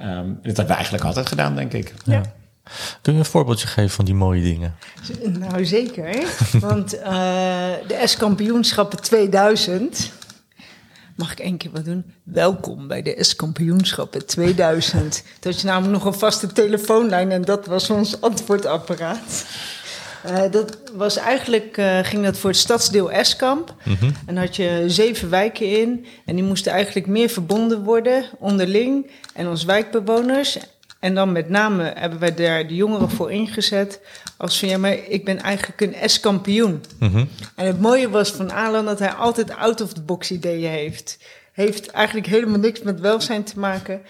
Um, 0.00 0.38
dat 0.42 0.56
hebben 0.56 0.66
we 0.66 0.72
eigenlijk 0.72 1.04
altijd 1.04 1.26
gedaan, 1.26 1.54
denk 1.54 1.72
ik. 1.72 1.94
Ja. 2.04 2.12
ja. 2.12 2.22
Kun 3.02 3.12
je 3.12 3.18
een 3.18 3.24
voorbeeldje 3.24 3.66
geven 3.66 3.90
van 3.90 4.04
die 4.04 4.14
mooie 4.14 4.42
dingen? 4.42 4.74
Nou, 5.38 5.66
zeker. 5.66 6.26
Want 6.60 6.94
uh, 6.94 7.02
de 7.86 8.02
S-kampioenschappen 8.04 9.00
2000... 9.02 10.12
Mag 11.18 11.32
ik 11.32 11.38
één 11.38 11.56
keer 11.56 11.70
wat 11.70 11.84
doen? 11.84 12.04
Welkom 12.22 12.88
bij 12.88 13.02
de 13.02 13.16
S-kampioenschappen 13.18 14.26
2000. 14.26 15.22
Toen 15.40 15.52
had 15.52 15.60
je 15.60 15.66
namelijk 15.66 15.92
nog 15.92 16.04
een 16.04 16.18
vaste 16.18 16.46
telefoonlijn 16.46 17.30
en 17.30 17.44
dat 17.44 17.66
was 17.66 17.90
ons 17.90 18.20
antwoordapparaat. 18.20 19.46
Uh, 20.26 20.42
dat 20.50 20.78
was 20.94 21.16
eigenlijk, 21.16 21.76
uh, 21.76 21.98
ging 22.02 22.24
dat 22.24 22.38
voor 22.38 22.50
het 22.50 22.58
stadsdeel 22.58 23.12
Eskamp. 23.12 23.74
Mm 23.84 23.96
-hmm. 24.00 24.12
En 24.26 24.36
had 24.36 24.56
je 24.56 24.84
zeven 24.86 25.30
wijken 25.30 25.78
in. 25.80 26.06
En 26.24 26.34
die 26.34 26.44
moesten 26.44 26.72
eigenlijk 26.72 27.06
meer 27.06 27.28
verbonden 27.28 27.82
worden 27.82 28.24
onderling. 28.38 29.10
En 29.34 29.46
als 29.46 29.64
wijkbewoners. 29.64 30.58
En 30.98 31.14
dan 31.14 31.32
met 31.32 31.48
name 31.48 31.92
hebben 31.94 32.18
wij 32.18 32.34
daar 32.34 32.66
de 32.66 32.74
jongeren 32.74 33.10
voor 33.10 33.32
ingezet. 33.32 34.00
Als 34.36 34.58
van 34.58 34.68
ja, 34.68 34.78
maar 34.78 34.98
ik 35.08 35.24
ben 35.24 35.38
eigenlijk 35.38 35.80
een 35.80 36.10
S-kampioen. 36.10 36.84
Mm 36.98 37.10
-hmm. 37.10 37.28
En 37.54 37.66
het 37.66 37.80
mooie 37.80 38.10
was 38.10 38.30
van 38.30 38.50
Alan 38.50 38.84
dat 38.84 38.98
hij 38.98 39.12
altijd 39.12 39.56
out-of-the-box 39.56 40.30
ideeën 40.30 40.70
heeft. 40.70 41.18
Heeft 41.52 41.90
eigenlijk 41.90 42.26
helemaal 42.26 42.58
niks 42.58 42.82
met 42.82 43.00
welzijn 43.00 43.44
te 43.44 43.58
maken. 43.58 44.02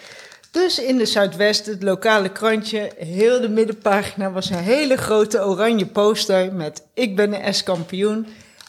Dus 0.51 0.79
in 0.79 0.99
de 0.99 1.07
Zuidwest, 1.07 1.67
het 1.67 1.83
lokale 1.83 2.29
krantje, 2.29 2.91
heel 2.97 3.41
de 3.41 3.49
middenpagina 3.49 4.31
was 4.31 4.51
een 4.51 4.57
hele 4.57 4.97
grote 4.97 5.45
oranje 5.45 5.87
poster 5.87 6.53
met 6.53 6.83
ik 6.95 7.17
ben 7.17 7.47
een 7.47 7.55
S-kampioen. 7.55 8.27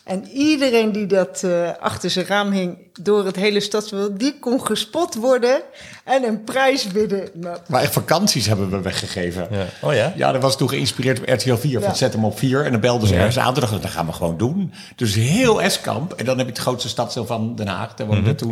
En 0.09 0.27
iedereen 0.27 0.91
die 0.91 1.05
dat 1.05 1.41
uh, 1.45 1.69
achter 1.79 2.09
zijn 2.09 2.25
raam 2.25 2.51
hing 2.51 2.77
door 3.01 3.25
het 3.25 3.35
hele 3.35 3.59
stadsbeeld, 3.59 4.19
die 4.19 4.39
kon 4.39 4.65
gespot 4.65 5.15
worden 5.15 5.61
en 6.03 6.23
een 6.23 6.43
prijs 6.43 6.87
winnen. 6.87 7.29
Nou, 7.33 7.57
maar 7.67 7.81
echt 7.81 7.93
vakanties 7.93 8.45
hebben 8.45 8.69
we 8.69 8.81
weggegeven. 8.81 9.47
Ja. 9.51 9.65
Oh 9.81 9.93
ja? 9.93 10.13
Ja, 10.15 10.31
dat 10.31 10.41
was 10.41 10.57
toen 10.57 10.69
geïnspireerd 10.69 11.19
op 11.19 11.29
RTL 11.29 11.55
4. 11.55 11.81
Van 11.81 11.95
zet 11.95 12.13
hem 12.13 12.25
op 12.25 12.37
4 12.39 12.65
en 12.65 12.71
dan 12.71 12.81
belden 12.81 13.07
ze 13.07 13.13
ja. 13.13 13.19
ergens 13.19 13.39
aan. 13.39 13.53
Toen 13.53 13.61
dachten 13.61 13.81
dat 13.81 13.91
gaan 13.91 14.05
we 14.05 14.13
gewoon 14.13 14.37
doen. 14.37 14.73
Dus 14.95 15.15
heel 15.15 15.61
Eskamp. 15.61 16.13
En 16.13 16.25
dan 16.25 16.37
heb 16.37 16.45
je 16.45 16.51
het 16.51 16.61
grootste 16.61 16.89
stadsdeel 16.89 17.25
van 17.25 17.55
Den 17.55 17.67
Haag. 17.67 17.95
Daar 17.95 18.07
woonden 18.07 18.35
mm 18.41 18.49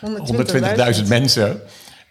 -hmm. 0.00 0.26
toen 0.26 0.46
120.000 1.02 1.08
mensen. 1.08 1.60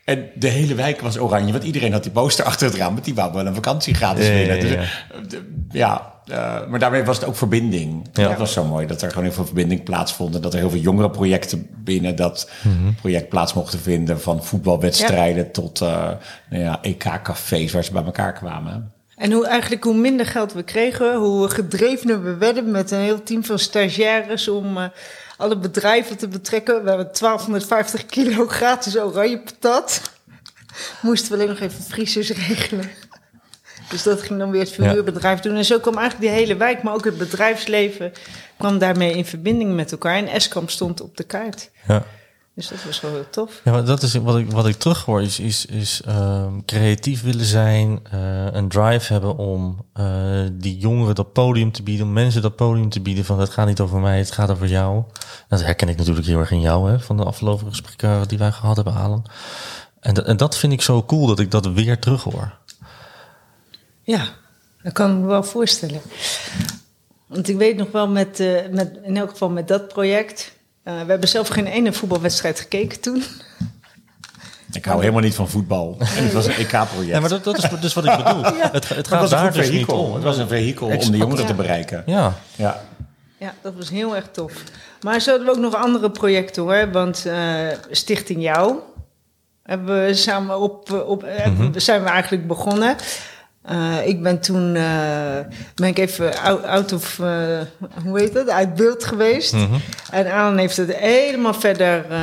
En 0.04 0.30
de 0.36 0.48
hele 0.48 0.76
wijk 0.76 1.02
was 1.02 1.18
oranje, 1.18 1.52
want 1.52 1.64
iedereen 1.64 1.92
had 1.92 2.04
die 2.04 2.12
poster 2.12 2.46
achter 2.52 2.68
het 2.68 2.76
raam. 2.76 2.94
Want 2.94 3.06
die 3.06 3.16
wou 3.16 3.34
wel 3.34 3.46
een 3.46 3.54
vakantie 3.54 3.94
gratis 3.94 4.28
Ja, 4.28 4.34
ja, 4.34 4.38
winnen. 4.38 4.60
Dus, 4.60 4.72
ja. 4.72 4.82
eh, 4.82 4.88
de- 5.28 5.52
ja, 5.72 6.13
eh, 6.28 6.68
maar 6.68 6.80
daarmee 6.80 7.04
was 7.04 7.18
het 7.20 7.26
ook 7.28 7.36
verbinding. 7.36 8.08
Ja. 8.14 8.28
Dat 8.28 8.38
was 8.38 8.54
zo 8.54 8.64
mooi, 8.66 8.88
dat 8.88 9.02
er 9.02 9.10
gewoon 9.10 9.24
heel 9.24 9.34
veel 9.34 9.46
verbinding 9.46 9.84
plaatsvond. 9.84 10.36
En 10.36 10.42
dat 10.42 10.54
er 10.54 10.60
heel 10.60 10.70
veel 10.70 10.80
jongere 10.80 11.10
projecten 11.10 11.68
binnen 11.84 12.16
dat 12.16 12.50
Mhm. 12.64 12.94
project 12.94 13.30
plaats 13.30 13.54
mochten 13.54 13.80
vinden. 13.80 14.22
Van 14.22 14.44
voetbalwedstrijden 14.44 15.52
tot 15.52 15.82
eh, 15.82 16.10
nou 16.50 16.64
ja, 16.64 16.80
EK-cafés 16.82 17.72
waar 17.72 17.84
ze 17.84 17.92
bij 17.92 18.04
elkaar 18.04 18.34
kwamen. 18.34 18.92
En 19.16 19.32
hoe 19.32 19.48
eigenlijk 19.48 19.84
hoe 19.84 19.96
minder 19.96 20.26
geld 20.26 20.54
we 20.54 20.64
kregen, 20.64 21.16
hoe 21.16 21.50
gedrevener 21.50 22.24
we 22.24 22.36
werden 22.38 22.72
met 22.72 22.92
een 22.92 23.00
heel 23.00 23.24
team 23.24 23.44
van 23.44 23.60
stagiaires 23.60 24.48
om 24.48 24.78
eh, 24.78 24.84
alle 25.38 25.58
bedrijven 25.58 26.18
te 26.18 26.28
betrekken. 26.28 26.84
We 26.84 26.90
hebben 26.90 27.10
1250 27.14 28.06
kilo 28.06 28.48
gratis 28.60 28.98
oranje 28.98 29.40
patat. 29.40 30.02
Moesten 31.02 31.32
we 31.32 31.36
alleen 31.38 31.50
nog 31.50 31.60
even 31.60 31.84
vriezers 31.84 32.30
regelen. 32.32 32.90
Dus 33.90 34.04
dat 34.04 34.22
ging 34.22 34.40
dan 34.40 34.52
weer 34.52 34.62
het 34.62 34.72
verhuurbedrijf 34.72 35.40
doen. 35.40 35.56
En 35.56 35.66
zo 35.66 35.80
kwam 35.80 35.98
eigenlijk 35.98 36.30
die 36.32 36.40
hele 36.40 36.56
wijk, 36.56 36.84
maar 36.84 36.94
ook 36.94 37.06
het 37.06 37.18
bedrijfsleven, 37.18 38.12
kwam 38.58 38.78
daarmee 38.78 39.14
in 39.14 39.26
verbinding 39.26 39.76
met 39.76 39.92
elkaar. 39.92 40.16
En 40.18 40.28
Eskamp 40.28 40.70
stond 40.70 41.02
op 41.02 41.18
de 41.18 41.24
kaart. 41.24 41.70
Ja. 41.88 42.04
Dus 42.56 42.68
dat 42.68 42.84
was 42.86 43.02
wel 43.02 43.12
heel 43.12 43.30
tof. 43.30 43.62
Ja, 43.64 43.72
maar 43.72 43.86
dat 43.86 44.02
is 44.04 44.14
wat 44.14 44.38
ik, 44.38 44.52
wat 44.52 44.68
ik 44.68 44.76
terughoor, 44.76 45.22
is, 45.22 45.40
is, 45.40 45.66
is 45.66 46.02
ehm, 46.06 46.52
creatief 46.66 47.24
willen 47.24 47.46
zijn, 47.46 48.00
eh, 48.12 48.46
een 48.52 48.68
drive 48.70 49.14
hebben 49.14 49.38
om 49.38 49.86
eh, 49.94 50.06
die 50.52 50.78
jongeren 50.78 51.16
dat 51.16 51.34
podium 51.34 51.72
te 51.72 51.84
bieden, 51.84 52.06
om 52.06 52.14
mensen 52.14 52.42
dat 52.42 52.56
podium 52.56 52.90
te 52.90 53.00
bieden 53.02 53.26
van 53.26 53.40
het 53.40 53.50
gaat 53.50 53.68
niet 53.68 53.80
over 53.80 54.00
mij, 54.00 54.18
het 54.18 54.32
gaat 54.32 54.50
over 54.52 54.68
jou. 54.68 55.04
Dat 55.48 55.64
herken 55.64 55.90
ik 55.90 55.98
natuurlijk 55.98 56.28
heel 56.28 56.40
erg 56.40 56.52
in 56.52 56.62
jou, 56.62 56.90
hè, 56.92 57.00
van 57.00 57.18
de 57.18 57.24
afgelopen 57.24 57.68
gesprekken 57.68 58.28
die 58.28 58.38
wij 58.38 58.52
gehad 58.52 58.76
hebben, 58.76 58.94
Alan. 58.96 59.26
En, 60.00 60.14
dat- 60.14 60.26
en 60.26 60.38
dat 60.38 60.58
vind 60.58 60.74
ik 60.74 60.82
zo 60.82 61.04
cool, 61.04 61.28
dat 61.28 61.40
ik 61.40 61.52
dat 61.52 61.66
weer 61.68 62.00
terughoor. 62.00 62.54
Ja, 64.04 64.26
dat 64.84 64.94
kan 64.94 65.12
ik 65.12 65.18
me 65.18 65.26
wel 65.28 65.44
voorstellen. 65.44 66.02
Want 67.28 67.50
ik 67.50 67.58
weet 67.58 67.76
nog 67.76 67.92
wel 67.92 68.08
met, 68.08 68.40
eh, 68.40 68.68
met 68.72 68.98
in 69.04 69.18
elk 69.18 69.30
geval 69.30 69.50
met 69.50 69.68
dat 69.68 69.88
project. 69.88 70.52
eh, 70.84 70.94
we 71.02 71.10
hebben 71.10 71.30
zelf 71.30 71.48
geen 71.48 71.66
ene 71.68 71.94
voetbalwedstrijd 71.94 72.60
gekeken 72.60 73.00
toen. 73.00 73.24
Ik 74.72 74.86
hou 74.86 75.00
helemaal 75.00 75.22
niet 75.22 75.36
van 75.36 75.50
voetbal. 75.50 75.96
En 76.00 76.24
het 76.24 76.34
was 76.34 76.46
een 76.46 76.54
EK-project. 76.54 77.06
Ja, 77.08 77.20
maar 77.20 77.30
dat, 77.30 77.44
dat 77.44 77.58
is 77.58 77.70
dus 77.82 77.94
wat 77.94 78.06
ik 78.06 78.18
bedoel. 78.18 78.44
Het, 78.54 78.74
het 78.74 78.90
het 78.90 79.08
gaat 79.08 79.22
was 79.22 79.32
een 79.32 79.38
daar 79.38 79.46
dus 79.54 79.62
niet 79.62 79.70
vehikel. 79.72 79.98
om. 80.04 80.14
Het 80.14 80.24
was 80.24 80.38
een 80.38 80.48
vehikel 80.48 80.88
om 80.88 81.12
de 81.12 81.18
jongeren 81.18 81.46
te 81.46 81.54
bereiken. 81.54 82.04
Ja, 82.06 82.34
Ja. 82.56 82.82
Ja, 83.38 83.54
dat 83.62 83.74
was 83.76 83.90
heel 83.90 84.16
erg 84.16 84.28
tof. 84.32 84.54
Maar 85.02 85.20
zo 85.20 85.30
hadden 85.30 85.48
we 85.48 85.54
ook 85.56 85.72
nog 85.72 85.76
andere 85.84 86.12
projecten 86.12 86.64
hoor. 86.64 86.92
Want 86.92 87.26
eh, 87.26 87.68
Stichting 87.92 88.42
Jou 88.42 88.76
hebben 89.64 90.06
we 90.06 90.14
samen 90.14 90.60
op, 90.60 90.92
op 90.92 91.22
we- 91.22 91.80
zijn 91.80 92.04
we 92.04 92.10
eigenlijk 92.10 92.48
begonnen. 92.48 92.96
Eh, 93.64 94.08
ik 94.08 94.24
ben 94.24 94.40
toen 94.40 94.76
eh, 94.76 95.40
ben 95.76 95.88
ik 95.90 95.98
even 95.98 96.38
out, 96.42 96.64
out 96.64 96.94
of, 96.94 97.20
eh, 97.20 97.60
hoe 98.06 98.20
heet 98.20 98.34
dat, 98.34 98.50
uit 98.50 98.76
beeld 98.76 99.04
geweest. 99.04 99.56
En 100.12 100.32
Alan 100.32 100.58
heeft 100.58 100.78
het 100.78 100.96
helemaal 100.96 101.54
verder, 101.54 102.06
eh, 102.10 102.20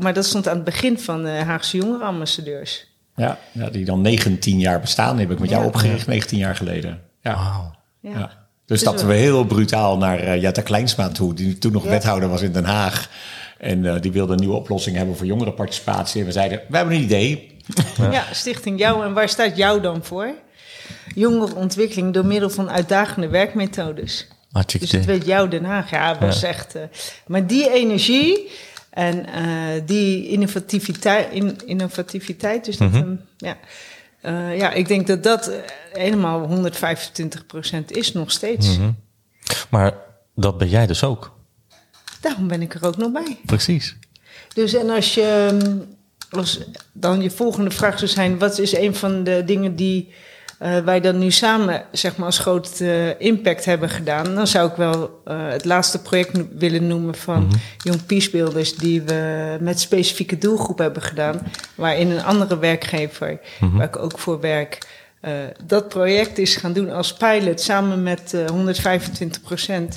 maar 0.00 0.12
dat 0.12 0.24
stond 0.24 0.48
aan 0.48 0.54
het 0.54 0.64
begin 0.64 0.98
van 0.98 1.22
de 1.22 1.30
Haagse 1.30 1.76
jongerenambassadeurs. 1.76 2.86
Ja, 3.16 3.38
ja, 3.52 3.70
die 3.70 3.84
dan 3.84 4.00
19 4.00 4.58
jaar 4.58 4.80
bestaan, 4.80 5.18
heb 5.18 5.30
ik 5.30 5.38
met 5.38 5.48
jou 5.50 5.62
Ja. 5.62 5.68
opgericht, 5.68 6.06
19 6.06 6.38
jaar 6.38 6.56
geleden. 6.56 7.00
Ja. 7.20 7.34
wauw. 7.34 7.74
Ja. 8.00 8.10
Ja. 8.18 8.26
Dus 8.26 8.30
Dus 8.66 8.80
stapten 8.80 9.06
we 9.06 9.14
heel 9.14 9.44
brutaal 9.44 9.96
naar 9.98 10.18
eh, 10.18 10.40
Jetta 10.42 10.62
Kleinsma 10.62 11.08
toe, 11.08 11.34
die 11.34 11.58
toen 11.58 11.72
nog 11.72 11.84
Ja. 11.84 11.90
wethouder 11.90 12.28
was 12.28 12.42
in 12.42 12.52
Den 12.52 12.64
Haag. 12.64 13.08
En 13.58 13.86
eh, 13.86 14.00
die 14.00 14.12
wilde 14.12 14.32
een 14.32 14.38
nieuwe 14.38 14.54
oplossing 14.56 14.96
hebben 14.96 15.16
voor 15.16 15.26
jongerenparticipatie. 15.26 16.20
En 16.20 16.26
we 16.26 16.32
zeiden, 16.32 16.60
we 16.68 16.76
hebben 16.76 16.94
een 16.94 17.02
idee. 17.02 17.56
Ja. 18.10 18.24
Stichting 18.32 18.78
Jou. 18.78 19.04
En 19.04 19.12
waar 19.12 19.28
staat 19.28 19.56
Jou 19.56 19.80
dan 19.80 20.04
voor? 20.04 20.30
Jongerenontwikkeling 21.14 22.12
door 22.14 22.26
middel 22.26 22.50
van 22.50 22.70
uitdagende 22.70 23.28
werkmethodes. 23.28 24.26
Hartstikke 24.52 24.86
Dus 24.86 24.94
het 24.94 25.02
idee. 25.04 25.16
weet 25.18 25.26
jou 25.26 25.48
Den 25.48 25.64
Haag. 25.64 25.90
Ja, 25.90 26.18
was 26.18 26.42
echt. 26.42 26.74
eh, 26.74 26.82
maar 27.26 27.46
die 27.46 27.70
energie 27.70 28.50
en 28.90 29.26
eh, 29.26 29.42
die 29.86 30.28
innovativiteit, 30.28 31.32
in, 31.32 31.58
innovativiteit 31.66 32.64
dus 32.64 32.76
dat, 32.76 32.90
Mhm. 32.90 33.14
ja. 33.36 33.56
Eh, 34.20 34.58
ja, 34.58 34.72
ik 34.72 34.88
denk 34.88 35.06
dat 35.06 35.22
dat 35.22 35.50
helemaal 35.92 36.46
125% 36.48 37.90
is 37.90 38.12
nog 38.12 38.30
steeds. 38.30 38.76
Mhm. 38.78 38.90
Maar 39.70 39.94
dat 40.34 40.58
ben 40.58 40.68
jij 40.68 40.86
dus 40.86 41.04
ook. 41.04 41.32
Daarom 42.20 42.48
ben 42.48 42.62
ik 42.62 42.74
er 42.74 42.86
ook 42.86 42.96
nog 42.96 43.12
bij. 43.12 43.38
Precies. 43.46 43.96
Dus 44.54 44.74
en 44.74 44.90
als 44.90 45.14
je 45.14 45.58
als 46.30 46.60
dan 46.92 47.22
je 47.22 47.30
volgende 47.30 47.70
vraag 47.70 47.98
zou 47.98 48.10
zijn: 48.10 48.38
wat 48.38 48.58
is 48.58 48.76
een 48.76 48.94
van 48.94 49.24
de 49.24 49.42
dingen 49.46 49.76
die 49.76 50.12
eh, 50.62 50.78
wij 50.78 51.00
dan 51.00 51.18
nu 51.18 51.30
samen 51.30 51.84
zeg 51.92 52.16
maar 52.16 52.26
als 52.26 52.38
groot 52.38 52.80
eh, 52.80 53.20
impact 53.20 53.64
hebben 53.64 53.88
gedaan? 53.88 54.34
Dan 54.34 54.46
zou 54.46 54.70
ik 54.70 54.76
wel 54.76 55.20
eh, 55.24 55.48
het 55.48 55.64
laatste 55.64 56.02
project 56.02 56.38
willen 56.58 56.86
noemen 56.86 57.14
van 57.14 57.50
Young 57.78 58.06
Peace 58.06 58.30
Builders 58.30 58.74
die 58.74 59.02
we 59.02 59.56
met 59.60 59.80
specifieke 59.80 60.38
doelgroep 60.38 60.78
hebben 60.78 61.02
gedaan, 61.02 61.40
waarin 61.74 62.10
een 62.10 62.24
andere 62.24 62.58
werkgever 62.58 63.38
waar 63.60 63.86
ik 63.86 63.98
ook 63.98 64.18
voor 64.18 64.40
werk. 64.40 64.78
dat 65.64 65.88
project 65.88 66.38
is 66.38 66.56
gaan 66.56 66.72
doen 66.72 66.90
als 66.90 67.12
pilot 67.12 67.60
samen 67.60 68.02
met 68.02 68.34
eh 68.34 68.46
125 68.46 69.42
procent. 69.42 69.96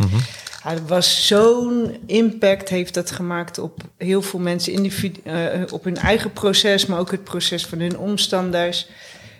Ja, 0.65 0.71
er 0.71 0.85
was 0.87 1.27
zo'n 1.27 1.97
impact 2.05 2.69
heeft 2.69 2.93
dat 2.93 3.11
gemaakt 3.11 3.57
op 3.59 3.81
heel 3.97 4.21
veel 4.21 4.39
mensen, 4.39 4.73
individu- 4.73 5.21
eh, 5.23 5.61
op 5.71 5.83
hun 5.83 5.97
eigen 5.97 6.33
proces, 6.33 6.85
maar 6.85 6.99
ook 6.99 7.11
het 7.11 7.23
proces 7.23 7.65
van 7.65 7.79
hun 7.79 7.97
omstanders. 7.97 8.87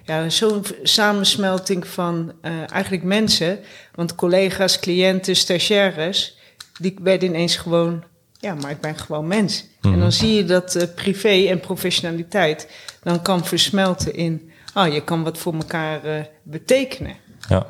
Ja, 0.05 0.29
zo'n 0.29 0.65
samensmelting 0.83 1.87
van 1.87 2.33
eh, 2.41 2.71
eigenlijk 2.71 3.03
mensen, 3.03 3.59
want 3.95 4.15
collega's, 4.15 4.79
cliënten, 4.79 5.35
stagiaires, 5.35 6.37
die 6.79 6.97
werden 7.01 7.29
ineens 7.29 7.55
gewoon, 7.55 8.03
ja, 8.39 8.53
maar 8.53 8.71
ik 8.71 8.81
ben 8.81 8.97
gewoon 8.97 9.27
mens. 9.27 9.65
En 9.81 9.99
dan 9.99 10.11
zie 10.11 10.33
je 10.33 10.45
dat 10.45 10.75
eh, 10.75 10.87
privé 10.95 11.47
en 11.47 11.59
professionaliteit 11.59 12.69
dan 13.03 13.21
kan 13.21 13.45
versmelten 13.45 14.13
in, 14.13 14.51
oh, 14.73 14.93
je 14.93 15.03
kan 15.03 15.23
wat 15.23 15.37
voor 15.37 15.53
elkaar 15.53 16.03
eh, 16.03 16.23
betekenen. 16.43 17.15
Ja. 17.49 17.67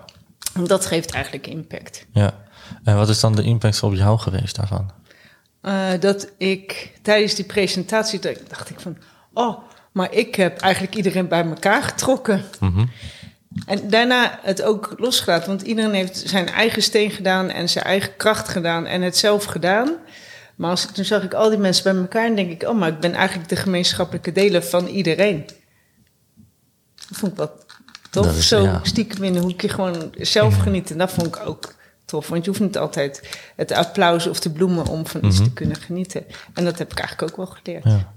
En 0.54 0.64
dat 0.64 0.86
geeft 0.86 1.12
eigenlijk 1.12 1.48
impact. 1.48 2.06
ja. 2.12 2.44
En 2.84 2.96
wat 2.96 3.10
is 3.10 3.20
dan 3.20 3.36
de 3.36 3.44
impact 3.44 3.84
op 3.84 3.94
jou 3.94 4.20
geweest 4.20 4.56
daarvan? 4.56 4.92
Dat 6.00 6.32
ik 6.38 6.92
tijdens 7.02 7.36
die 7.36 7.46
presentatie 7.46 8.20
dacht 8.48 8.70
ik 8.70 8.80
van, 8.80 8.98
oh, 9.34 9.58
maar 9.96 10.14
ik 10.14 10.36
heb 10.36 10.60
eigenlijk 10.60 10.96
iedereen 10.96 11.28
bij 11.28 11.44
elkaar 11.46 11.84
getrokken. 11.84 12.44
En 13.66 13.90
daarna 13.90 14.40
het 14.42 14.62
ook 14.62 14.94
losgelaten, 14.98 15.48
want 15.48 15.62
iedereen 15.62 15.94
heeft 15.94 16.24
zijn 16.26 16.48
eigen 16.50 16.82
steen 16.84 17.12
gedaan 17.12 17.50
en 17.50 17.70
zijn 17.70 17.86
eigen 17.86 18.16
kracht 18.18 18.50
gedaan 18.50 18.86
en 18.86 19.02
het 19.02 19.18
zelf 19.18 19.44
gedaan. 19.44 19.92
Maar 20.56 20.70
als 20.70 20.84
ik, 20.84 20.90
toen 20.90 21.06
zag 21.06 21.24
ik 21.24 21.34
al 21.34 21.50
die 21.50 21.58
mensen 21.58 21.84
bij 21.94 22.02
elkaar 22.02 22.26
en 22.26 22.36
denk 22.36 22.52
ik, 22.52 22.70
oh, 22.70 22.78
maar 22.78 22.90
ik 22.90 23.00
ben 23.00 23.14
eigenlijk 23.14 23.50
de 23.50 23.56
gemeenschappelijke 23.56 24.32
deler 24.32 24.64
van 24.64 24.88
iedereen. 24.88 25.46
Dat 27.10 27.18
vond 27.18 27.32
ik 27.32 27.38
wel 27.38 27.52
tof. 28.10 28.38
Is- 28.38 28.48
Zo 28.48 28.62
ja. 28.64 28.80
stiekem 28.84 29.24
in 29.24 29.36
een 29.36 29.42
hoekje 29.44 29.70
gewoon 29.70 30.14
zelf 30.18 30.58
genieten. 30.58 30.98
Dat 30.98 31.12
vond 31.12 31.28
ik 31.28 31.40
ook 31.46 31.74
tof. 32.06 32.28
Want 32.28 32.44
je 32.46 32.50
hoeft 32.50 32.62
niet 32.62 32.78
altijd 32.78 33.38
het 33.56 33.72
applaus 33.72 34.28
of 34.28 34.40
de 34.40 34.50
bloemen 34.52 34.88
om 34.88 35.08
van 35.08 35.26
iets 35.26 35.38
te 35.44 35.54
kunnen 35.54 35.76
genieten. 35.78 36.26
En 36.54 36.64
dat 36.66 36.78
heb 36.78 36.92
ik 36.92 37.00
eigenlijk 37.00 37.32
ook 37.32 37.38
wel 37.38 37.56
geleerd. 37.64 37.84
Ja. 37.84 38.14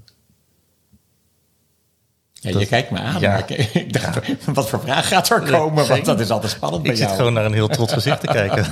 Ja, 2.41 2.59
je 2.59 2.67
kijkt 2.67 2.91
me 2.91 2.99
aan. 2.99 3.21
Ja. 3.21 3.37
ik, 3.47 3.51
ik 3.85 3.93
dacht, 3.93 4.19
wat 4.55 4.69
voor 4.69 4.81
vraag 4.81 5.09
gaat 5.09 5.31
er 5.31 5.41
komen? 5.41 5.89
Want 5.89 6.05
dat 6.05 6.21
is 6.21 6.31
altijd 6.31 6.53
spannend 6.53 6.83
bij 6.83 6.91
Ik 6.93 6.97
zit 6.97 7.07
jou. 7.07 7.19
gewoon 7.19 7.33
naar 7.35 7.45
een 7.45 7.53
heel 7.53 7.69
trots 7.69 7.93
gezicht 7.93 8.21
te 8.21 8.27
kijken. 8.41 8.67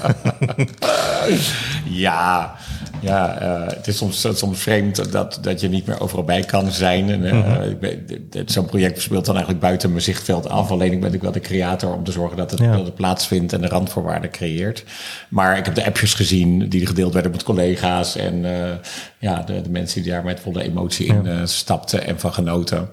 Ja, 1.84 2.54
ja 3.00 3.38
eh, 3.40 3.76
het 3.76 3.86
is 3.86 3.96
soms, 3.96 4.26
soms 4.34 4.60
vreemd 4.60 5.12
dat, 5.12 5.38
dat 5.40 5.60
je 5.60 5.68
niet 5.68 5.86
meer 5.86 6.00
overal 6.00 6.24
bij 6.24 6.42
kan 6.42 6.72
zijn. 6.72 7.10
En, 7.10 7.24
eh, 7.60 7.70
ik 7.70 8.08
dit- 8.30 8.52
Zo'n 8.52 8.66
project 8.66 9.00
speelt 9.02 9.24
dan 9.24 9.34
eigenlijk 9.34 9.64
buiten 9.64 9.90
mijn 9.90 10.02
zichtveld 10.02 10.48
af. 10.48 10.70
Alleen 10.70 10.92
ik 10.92 11.00
ben 11.00 11.10
natuurlijk 11.10 11.22
wel 11.34 11.42
de 11.42 11.48
creator 11.48 11.94
om 11.94 12.04
te 12.04 12.12
zorgen 12.12 12.36
dat 12.36 12.50
het, 12.50 12.60
Ja. 12.60 12.78
plaatsvindt 12.94 13.52
en 13.52 13.60
de 13.60 13.68
randvoorwaarden 13.68 14.30
creëert. 14.30 14.84
Maar 15.28 15.58
ik 15.58 15.64
heb 15.64 15.74
de 15.74 15.86
appjes 15.86 16.14
gezien 16.14 16.68
die 16.68 16.86
gedeeld 16.86 17.12
werden 17.12 17.30
met 17.32 17.42
collega's. 17.42 18.16
En 18.16 18.44
eh, 18.44 18.70
ja, 19.18 19.42
de, 19.42 19.60
de 19.60 19.70
mensen 19.70 20.02
die 20.02 20.10
daar 20.12 20.24
met 20.24 20.40
volle 20.40 20.62
emotie 20.62 21.06
in 21.06 21.48
stapten 21.48 22.06
en 22.06 22.20
van 22.20 22.32
genoten. 22.32 22.90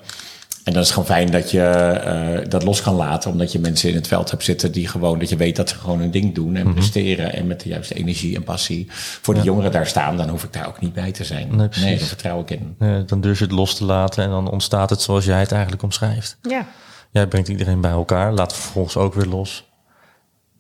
En 0.64 0.74
dan 0.74 0.82
is 0.82 0.90
gewoon 0.90 1.06
fijn 1.06 1.32
dat 1.32 1.52
je 1.52 1.62
eh, 1.62 2.50
dat 2.50 2.64
los 2.64 2.82
kan 2.82 2.96
laten, 2.96 3.32
omdat 3.32 3.52
je 3.52 3.60
mensen 3.60 3.90
in 3.90 3.96
het 3.96 4.08
veld 4.08 4.32
hebt 4.32 4.44
zitten 4.44 4.72
die 4.72 4.88
gewoon, 4.88 5.20
dat 5.20 5.30
je 5.30 5.36
weet 5.36 5.56
dat 5.56 5.70
ze 5.70 5.76
gewoon 5.76 6.00
hun 6.00 6.12
ding 6.12 6.36
doen 6.36 6.56
en 6.56 6.74
presteren 6.74 7.34
en 7.34 7.48
met 7.48 7.62
de 7.62 7.70
juiste 7.70 7.94
energie 7.94 8.36
en 8.36 8.44
passie 8.44 8.88
voor 8.92 9.34
de 9.34 9.42
jongeren 9.42 9.72
daar 9.72 9.88
staan, 9.88 10.18
dan 10.18 10.30
hoef 10.30 10.44
ik 10.44 10.54
daar 10.54 10.68
ook 10.68 10.80
niet 10.80 10.94
bij 10.94 11.12
te 11.12 11.24
zijn. 11.24 11.56
Nee, 11.56 11.68
Nee, 11.80 11.98
daar 11.98 12.08
vertrouw 12.08 12.40
ik 12.42 12.50
in. 12.50 12.76
Eh, 12.80 12.96
dan 13.06 13.22
durf 13.22 13.38
je 13.40 13.44
het 13.44 13.54
los 13.54 13.76
te 13.76 13.86
laten 13.86 14.24
en 14.24 14.30
dan 14.30 14.50
ontstaat 14.52 14.90
het 14.90 15.02
zoals 15.02 15.26
jij 15.26 15.40
het 15.40 15.52
eigenlijk 15.52 15.84
omschrijft. 15.84 16.38
Ja, 16.42 16.66
Jij 17.12 17.28
brengt 17.28 17.48
iedereen 17.48 17.82
bij 17.82 17.92
elkaar, 17.92 18.34
laat 18.34 18.54
vervolgens 18.54 18.98
ook 18.98 19.14
weer 19.14 19.26
los. 19.26 19.70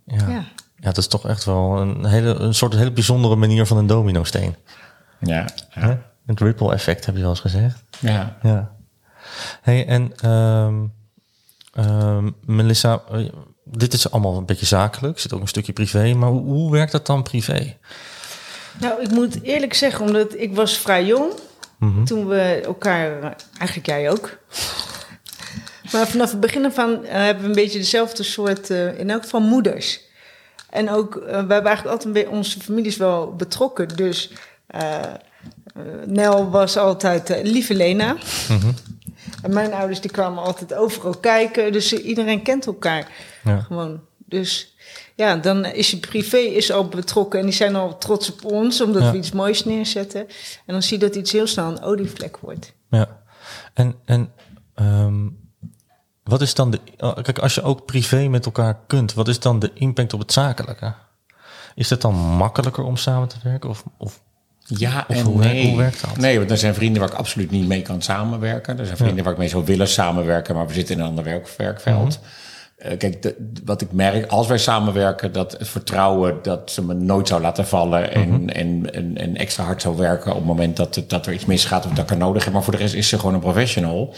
Ja, 0.05 0.15
ja. 0.15 0.27
ja. 0.29 0.45
dat 0.79 0.97
is 0.97 1.07
toch 1.07 1.27
echt 1.27 1.43
wel 1.45 1.81
een, 1.81 2.05
hele, 2.05 2.33
een 2.33 2.53
soort 2.53 2.75
hele 2.75 2.91
bijzondere 2.91 3.35
manier 3.35 3.65
van 3.65 3.77
een 3.77 3.87
dominosteen. 3.87 4.55
Ja, 5.19 5.45
ja. 5.75 6.01
Het 6.25 6.39
ripple 6.39 6.73
effect 6.73 7.05
heb 7.05 7.15
je 7.15 7.21
wel 7.21 7.29
eens 7.29 7.39
gezegd. 7.39 7.83
ja. 7.99 8.37
Ja. 8.41 8.71
Hey, 9.61 9.85
en 9.85 10.11
ehm, 10.15 10.75
ehm, 11.73 12.29
Melissa, 12.45 13.01
dit 13.63 13.93
is 13.93 14.11
allemaal 14.11 14.37
een 14.37 14.45
beetje 14.45 14.65
zakelijk, 14.65 15.19
zit 15.19 15.33
ook 15.33 15.41
een 15.41 15.47
stukje 15.47 15.73
privé, 15.73 16.13
maar 16.13 16.29
hoe, 16.29 16.41
hoe 16.41 16.71
werkt 16.71 16.91
dat 16.91 17.05
dan 17.05 17.23
privé? 17.23 17.77
Nou, 18.79 19.01
ik 19.01 19.09
moet 19.09 19.41
eerlijk 19.41 19.73
zeggen, 19.73 20.05
omdat 20.05 20.33
ik 20.37 20.55
was 20.55 20.77
vrij 20.77 21.05
jong 21.05 21.31
Mhm. 21.83 22.03
toen 22.03 22.27
we 22.27 22.61
elkaar, 22.65 23.35
eigenlijk 23.57 23.87
jij 23.87 24.11
ook. 24.11 24.37
Maar 25.91 26.07
vanaf 26.07 26.31
het 26.31 26.39
begin 26.39 26.65
af 26.65 26.77
aan 26.77 27.05
eh, 27.05 27.13
hebben 27.13 27.43
we 27.43 27.49
een 27.49 27.55
beetje 27.55 27.79
dezelfde 27.79 28.23
soort, 28.23 28.69
eh, 28.69 28.99
in 28.99 29.09
elk 29.09 29.23
geval 29.23 29.41
moeders. 29.41 29.99
En 30.69 30.89
ook, 30.89 31.15
eh, 31.15 31.21
we 31.21 31.31
hebben 31.31 31.63
eigenlijk 31.65 31.87
altijd 31.87 32.13
beetje, 32.13 32.29
onze 32.29 32.59
families 32.59 32.97
wel 32.97 33.35
betrokken. 33.35 33.87
Dus 33.95 34.31
Nel 36.05 36.49
was 36.49 36.77
altijd 36.77 37.39
lieve 37.43 37.73
Lena. 37.73 38.15
Mhm. 38.49 38.71
En 39.43 39.53
mijn 39.53 39.73
ouders 39.73 40.01
die 40.01 40.11
kwamen 40.11 40.43
altijd 40.43 40.73
overal 40.73 41.17
kijken. 41.17 41.71
Dus 41.71 41.93
iedereen 41.93 42.41
kent 42.43 42.65
elkaar 42.65 43.11
Ja. 43.43 43.59
gewoon. 43.59 44.01
Dus 44.25 44.75
ja, 45.15 45.35
dan 45.35 45.65
is 45.65 45.91
je 45.91 45.97
privé 45.97 46.37
is 46.37 46.71
al 46.71 46.87
betrokken. 46.87 47.39
En 47.39 47.45
die 47.45 47.53
zijn 47.55 47.75
al 47.75 47.97
trots 47.97 48.31
op 48.31 48.45
ons, 48.45 48.81
omdat 48.81 49.01
Ja. 49.01 49.11
we 49.11 49.17
iets 49.17 49.31
moois 49.31 49.65
neerzetten. 49.65 50.19
En 50.65 50.73
dan 50.73 50.83
zie 50.83 50.99
je 50.99 51.05
dat 51.05 51.15
iets 51.15 51.31
heel 51.31 51.47
snel 51.47 51.67
een 51.67 51.81
olievlek 51.81 52.37
wordt. 52.37 52.73
Ja. 52.89 53.21
En, 53.73 53.95
en 54.05 54.31
ehm, 54.75 55.27
wat 56.23 56.41
is 56.41 56.53
dan 56.53 56.71
de. 56.71 56.79
oh, 56.97 57.15
Kijk, 57.21 57.39
als 57.39 57.55
je 57.55 57.61
ook 57.61 57.85
privé 57.85 58.27
met 58.27 58.45
elkaar 58.45 58.79
kunt, 58.87 59.13
wat 59.13 59.27
is 59.27 59.39
dan 59.39 59.59
de 59.59 59.71
impact 59.73 60.13
op 60.13 60.19
het 60.19 60.31
zakelijke? 60.33 60.93
Is 61.75 61.89
het 61.89 62.01
dan 62.01 62.13
makkelijker 62.15 62.83
om 62.83 62.97
samen 62.97 63.27
te 63.27 63.35
werken? 63.43 63.69
Of, 63.69 63.83
of 63.97 64.21
Ja 64.65 65.07
en 65.07 65.25
hoe- 65.25 65.39
nee. 65.39 65.67
hoe 65.67 65.77
werkt 65.77 66.01
dat? 66.01 66.17
Nee, 66.17 66.37
want 66.37 66.51
er 66.51 66.57
zijn 66.57 66.73
vrienden 66.73 67.01
waar 67.01 67.11
ik 67.11 67.17
absoluut 67.17 67.51
niet 67.51 67.67
mee 67.67 67.81
kan 67.81 68.01
samenwerken. 68.01 68.79
Er 68.79 68.85
zijn 68.85 68.97
vrienden 68.97 69.23
waar 69.23 69.33
ik 69.33 69.39
mee 69.39 69.47
zou 69.49 69.65
willen 69.65 69.87
samenwerken, 69.87 70.55
maar 70.55 70.67
we 70.67 70.73
zitten 70.73 70.95
in 70.95 71.01
een 71.01 71.07
ander 71.07 71.23
werk, 71.23 71.49
werkveld. 71.57 72.19
Eh, 72.77 72.97
kijk, 72.97 73.21
de- 73.21 73.51
wat 73.65 73.81
ik 73.81 73.91
merk, 73.91 74.31
als 74.31 74.47
wij 74.47 74.57
samenwerken, 74.57 75.31
dat 75.31 75.51
het 75.57 75.67
vertrouwen 75.67 76.35
dat 76.41 76.71
ze 76.71 76.83
me 76.83 76.93
nooit 76.93 77.27
zou 77.27 77.41
laten 77.41 77.67
vallen 77.67 78.13
en, 78.13 78.53
en, 78.53 78.93
en, 78.93 79.17
en 79.17 79.35
extra 79.37 79.63
hard 79.63 79.81
zou 79.81 79.97
werken 79.97 80.31
op 80.31 80.37
het 80.37 80.45
moment 80.45 80.77
dat, 80.77 81.03
dat 81.07 81.25
er 81.25 81.33
iets 81.33 81.45
misgaat 81.45 81.85
of 81.85 81.91
dat 81.91 82.03
ik 82.03 82.09
haar 82.09 82.17
nodig 82.19 82.43
heb. 82.43 82.53
Maar 82.53 82.63
voor 82.63 82.73
de 82.73 82.79
rest 82.79 82.93
is 82.93 83.07
ze 83.07 83.19
gewoon 83.19 83.33
een 83.33 83.39
professional. 83.39 84.13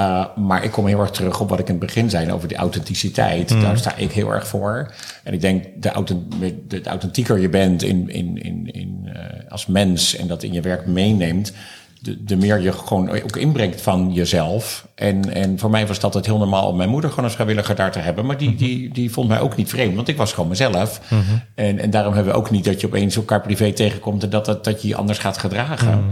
Uh, 0.00 0.24
maar 0.36 0.64
ik 0.64 0.70
kom 0.70 0.86
heel 0.86 1.00
erg 1.00 1.10
terug 1.10 1.40
op 1.40 1.48
wat 1.48 1.58
ik 1.58 1.68
in 1.68 1.74
het 1.74 1.86
begin 1.86 2.10
zei 2.10 2.32
over 2.32 2.48
die 2.48 2.56
authenticiteit. 2.56 3.48
Daar 3.60 3.78
sta 3.78 3.96
ik 3.96 4.12
heel 4.12 4.32
erg 4.32 4.46
voor. 4.46 4.94
En 5.24 5.32
ik 5.32 5.40
denk, 5.40 5.64
de, 5.76 5.90
authent, 5.90 6.34
de 6.68 6.82
authentieker 6.84 7.38
je 7.38 7.48
bent 7.48 7.82
in, 7.82 8.08
in, 8.08 8.42
in, 8.42 8.72
in, 8.72 9.02
uh, 9.06 9.12
als 9.48 9.66
mens 9.66 10.16
en 10.16 10.26
dat 10.26 10.42
in 10.42 10.52
je 10.52 10.60
werk 10.60 10.86
meeneemt, 10.86 11.52
de, 12.00 12.24
de 12.24 12.36
meer 12.36 12.60
je 12.60 12.72
gewoon 12.72 13.10
ook 13.10 13.36
inbrengt 13.36 13.80
van 13.80 14.12
jezelf. 14.12 14.88
En, 14.94 15.34
en 15.34 15.58
voor 15.58 15.70
mij 15.70 15.86
was 15.86 16.00
dat 16.00 16.14
het 16.14 16.26
heel 16.26 16.38
normaal 16.38 16.68
om 16.68 16.76
mijn 16.76 16.88
moeder 16.88 17.10
gewoon 17.10 17.24
als 17.24 17.34
vrijwilliger 17.34 17.74
daar 17.74 17.92
te 17.92 17.98
hebben. 17.98 18.26
Maar 18.26 18.38
die, 18.38 18.54
die, 18.54 18.92
die 18.92 19.10
vond 19.10 19.28
mij 19.28 19.40
ook 19.40 19.56
niet 19.56 19.68
vreemd, 19.68 19.94
want 19.94 20.08
ik 20.08 20.16
was 20.16 20.32
gewoon 20.32 20.48
mezelf. 20.48 21.00
En, 21.54 21.78
en 21.78 21.90
daarom 21.90 22.14
hebben 22.14 22.32
we 22.32 22.38
ook 22.38 22.50
niet 22.50 22.64
dat 22.64 22.80
je 22.80 22.86
opeens 22.86 23.16
elkaar 23.16 23.40
privé 23.40 23.72
tegenkomt 23.72 24.22
en 24.22 24.30
dat, 24.30 24.44
dat, 24.44 24.64
dat 24.64 24.82
je 24.82 24.88
je 24.88 24.96
anders 24.96 25.18
gaat 25.18 25.38
gedragen. 25.38 26.04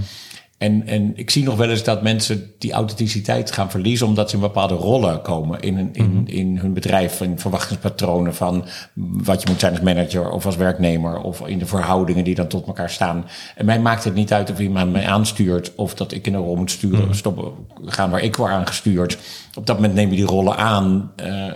En, 0.59 0.87
en 0.87 1.13
ik 1.17 1.31
zie 1.31 1.45
nog 1.45 1.57
wel 1.57 1.71
eens 1.71 1.85
dat 1.85 2.03
mensen 2.03 2.51
die 2.59 2.73
authenticiteit 2.73 3.53
gaan 3.53 3.71
verliezen 3.71 4.07
omdat 4.07 4.31
ze 4.31 4.37
in 4.37 4.43
bepaalde 4.43 4.75
rollen 4.75 5.23
komen 5.23 5.61
in, 5.61 5.79
een, 5.79 5.95
in, 5.95 6.23
in 6.27 6.59
hun 6.59 6.73
bedrijf. 6.73 7.21
In 7.21 7.39
verwachtingspatronen 7.39 8.35
van 8.35 8.65
wat 8.95 9.43
je 9.43 9.49
moet 9.49 9.61
zijn 9.61 9.73
als 9.73 9.81
manager 9.81 10.31
of 10.31 10.47
als 10.47 10.57
werknemer 10.57 11.21
of 11.21 11.47
in 11.47 11.59
de 11.59 11.67
verhoudingen 11.67 12.25
die 12.25 12.35
dan 12.35 12.47
tot 12.47 12.67
elkaar 12.67 12.91
staan. 12.91 13.25
En 13.55 13.65
mij 13.65 13.81
maakt 13.81 14.05
het 14.05 14.15
niet 14.15 14.33
uit 14.33 14.51
of 14.51 14.59
iemand 14.59 14.93
mij 14.93 15.07
aanstuurt 15.07 15.75
of 15.75 15.95
dat 15.95 16.13
ik 16.13 16.27
in 16.27 16.35
een 16.35 16.41
rol 16.41 16.57
moet 16.57 16.71
sturen, 16.71 17.15
stoppen, 17.15 17.53
gaan 17.85 18.11
waar 18.11 18.23
ik 18.23 18.37
word 18.37 18.51
aangestuurd. 18.51 19.19
Op 19.55 19.67
dat 19.67 19.77
moment 19.77 19.95
neem 19.95 20.11
je 20.11 20.17
die 20.17 20.25
rollen 20.25 20.57
aan 20.57 21.13
uh, 21.21 21.27
uh, 21.27 21.53